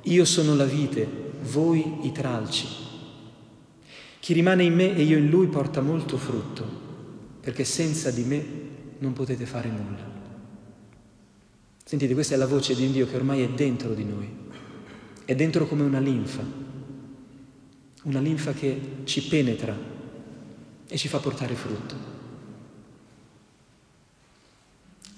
io 0.02 0.24
sono 0.24 0.54
la 0.54 0.64
vite 0.64 1.08
voi 1.42 2.00
i 2.02 2.12
tralci. 2.12 2.90
Chi 4.22 4.34
rimane 4.34 4.62
in 4.62 4.74
me 4.74 4.94
e 4.94 5.02
io 5.02 5.18
in 5.18 5.28
lui 5.28 5.48
porta 5.48 5.80
molto 5.80 6.16
frutto, 6.16 6.64
perché 7.40 7.64
senza 7.64 8.12
di 8.12 8.22
me 8.22 8.44
non 8.98 9.14
potete 9.14 9.44
fare 9.46 9.68
nulla. 9.68 10.08
Sentite, 11.84 12.14
questa 12.14 12.36
è 12.36 12.36
la 12.36 12.46
voce 12.46 12.76
di 12.76 12.86
un 12.86 12.92
Dio 12.92 13.08
che 13.08 13.16
ormai 13.16 13.42
è 13.42 13.48
dentro 13.48 13.94
di 13.94 14.04
noi, 14.04 14.28
è 15.24 15.34
dentro 15.34 15.66
come 15.66 15.82
una 15.82 15.98
linfa, 15.98 16.44
una 18.04 18.20
linfa 18.20 18.52
che 18.52 18.80
ci 19.02 19.24
penetra 19.24 19.76
e 20.86 20.96
ci 20.96 21.08
fa 21.08 21.18
portare 21.18 21.56
frutto. 21.56 21.96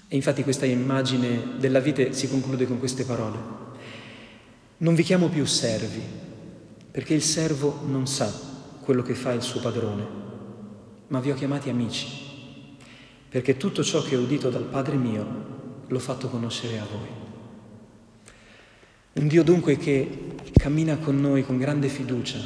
E 0.09 0.17
infatti 0.17 0.43
questa 0.43 0.65
immagine 0.65 1.59
della 1.59 1.81
vite 1.81 2.15
si 2.15 2.27
conclude 2.27 2.67
con 2.67 2.79
queste 2.79 3.05
parole. 3.05 3.39
Non 4.79 4.95
vi 4.95 5.03
chiamo 5.03 5.29
più 5.29 5.45
servi, 5.45 6.01
perché 6.91 7.13
il 7.13 7.23
servo 7.23 7.81
non 7.85 8.07
sa 8.07 8.53
quello 8.85 9.03
che 9.03 9.15
fa 9.15 9.33
il 9.33 9.43
suo 9.43 9.61
padrone, 9.61 10.07
ma 11.09 11.21
vi 11.21 11.31
ho 11.31 11.35
chiamati 11.35 11.71
amici, 11.71 12.07
perché 13.29 13.57
tutto 13.57 13.83
ciò 13.83 14.03
che 14.03 14.15
ho 14.15 14.21
udito 14.21 14.51
dal 14.51 14.65
Padre 14.65 14.97
mio 14.97 15.27
l'ho 15.87 15.99
fatto 15.99 16.29
conoscere 16.29 16.79
a 16.79 16.85
voi. 16.85 17.09
Un 19.15 19.27
Dio 19.27 19.43
dunque 19.43 19.77
che 19.79 20.35
cammina 20.53 20.99
con 20.99 21.19
noi 21.21 21.45
con 21.45 21.57
grande 21.57 21.89
fiducia, 21.89 22.39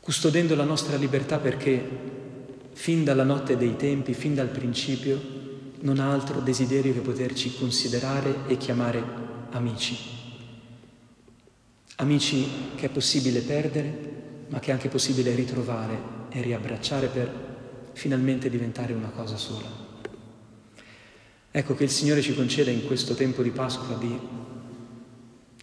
custodendo 0.00 0.56
la 0.56 0.64
nostra 0.64 0.96
libertà 0.96 1.38
perché 1.38 1.88
fin 2.72 3.04
dalla 3.04 3.24
notte 3.24 3.56
dei 3.56 3.76
tempi, 3.76 4.14
fin 4.14 4.34
dal 4.34 4.48
principio, 4.48 5.20
non 5.80 6.00
ha 6.00 6.10
altro 6.12 6.40
desiderio 6.40 6.92
che 6.92 7.00
poterci 7.00 7.54
considerare 7.56 8.46
e 8.48 8.56
chiamare 8.56 9.04
amici. 9.50 10.21
Amici 11.96 12.46
che 12.74 12.86
è 12.86 12.88
possibile 12.88 13.40
perdere, 13.40 14.10
ma 14.48 14.58
che 14.60 14.70
è 14.70 14.72
anche 14.72 14.88
possibile 14.88 15.34
ritrovare 15.34 15.98
e 16.30 16.40
riabbracciare 16.40 17.08
per 17.08 17.30
finalmente 17.92 18.48
diventare 18.48 18.92
una 18.92 19.10
cosa 19.10 19.36
sola. 19.36 19.68
Ecco 21.50 21.74
che 21.74 21.84
il 21.84 21.90
Signore 21.90 22.22
ci 22.22 22.34
concede 22.34 22.70
in 22.70 22.86
questo 22.86 23.14
tempo 23.14 23.42
di 23.42 23.50
Pasqua 23.50 23.94
di 23.96 24.18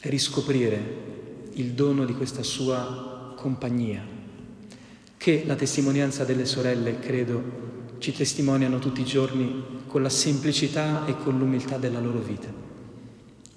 riscoprire 0.01 1.07
il 1.53 1.71
dono 1.71 2.05
di 2.05 2.13
questa 2.13 2.43
sua 2.43 3.33
compagnia 3.35 4.17
che 5.17 5.43
la 5.45 5.55
testimonianza 5.55 6.23
delle 6.23 6.45
sorelle, 6.45 6.99
credo, 6.99 7.97
ci 7.97 8.13
testimoniano 8.13 8.79
tutti 8.79 9.01
i 9.01 9.05
giorni 9.05 9.83
con 9.85 10.01
la 10.01 10.09
semplicità 10.09 11.05
e 11.05 11.17
con 11.17 11.37
l'umiltà 11.37 11.77
della 11.77 11.99
loro 11.99 12.19
vita. 12.19 12.68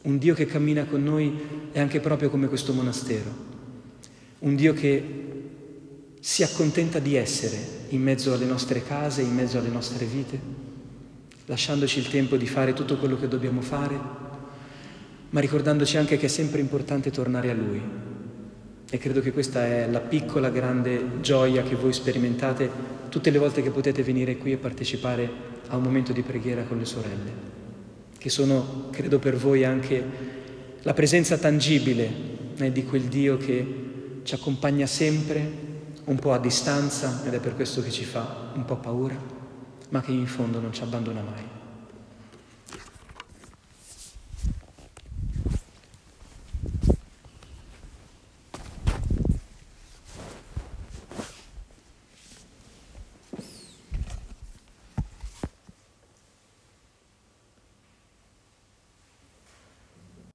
Un 0.02 0.18
Dio 0.18 0.34
che 0.34 0.46
cammina 0.46 0.84
con 0.84 1.02
noi 1.04 1.32
è 1.70 1.78
anche 1.78 2.00
proprio 2.00 2.28
come 2.28 2.48
questo 2.48 2.72
monastero, 2.72 3.30
un 4.40 4.56
Dio 4.56 4.74
che 4.74 5.20
si 6.18 6.42
accontenta 6.42 6.98
di 6.98 7.14
essere 7.14 7.56
in 7.90 8.02
mezzo 8.02 8.32
alle 8.32 8.44
nostre 8.44 8.82
case, 8.82 9.22
in 9.22 9.34
mezzo 9.34 9.58
alle 9.58 9.68
nostre 9.68 10.04
vite, 10.06 10.40
lasciandoci 11.46 12.00
il 12.00 12.08
tempo 12.08 12.36
di 12.36 12.46
fare 12.46 12.72
tutto 12.72 12.96
quello 12.96 13.16
che 13.16 13.28
dobbiamo 13.28 13.60
fare, 13.60 13.98
ma 15.30 15.40
ricordandoci 15.40 15.96
anche 15.96 16.16
che 16.16 16.26
è 16.26 16.28
sempre 16.28 16.60
importante 16.60 17.10
tornare 17.10 17.50
a 17.50 17.54
Lui, 17.54 17.80
e 18.90 18.98
credo 18.98 19.20
che 19.20 19.32
questa 19.32 19.64
è 19.64 19.88
la 19.88 20.00
piccola 20.00 20.50
grande 20.50 21.20
gioia 21.20 21.62
che 21.62 21.76
voi 21.76 21.92
sperimentate 21.92 22.70
tutte 23.08 23.30
le 23.30 23.38
volte 23.38 23.62
che 23.62 23.70
potete 23.70 24.02
venire 24.02 24.36
qui 24.36 24.52
e 24.52 24.56
partecipare 24.56 25.30
a 25.68 25.76
un 25.76 25.82
momento 25.82 26.12
di 26.12 26.22
preghiera 26.22 26.64
con 26.64 26.78
le 26.78 26.84
sorelle, 26.84 27.60
che 28.22 28.30
sono, 28.30 28.86
credo 28.92 29.18
per 29.18 29.34
voi, 29.34 29.64
anche 29.64 30.00
la 30.82 30.94
presenza 30.94 31.38
tangibile 31.38 32.08
eh, 32.56 32.70
di 32.70 32.84
quel 32.84 33.02
Dio 33.02 33.36
che 33.36 34.20
ci 34.22 34.34
accompagna 34.36 34.86
sempre, 34.86 35.44
un 36.04 36.16
po' 36.20 36.32
a 36.32 36.38
distanza, 36.38 37.22
ed 37.26 37.34
è 37.34 37.40
per 37.40 37.56
questo 37.56 37.82
che 37.82 37.90
ci 37.90 38.04
fa 38.04 38.52
un 38.54 38.64
po' 38.64 38.76
paura, 38.76 39.16
ma 39.88 40.00
che 40.02 40.12
in 40.12 40.28
fondo 40.28 40.60
non 40.60 40.72
ci 40.72 40.84
abbandona 40.84 41.20
mai. 41.20 41.51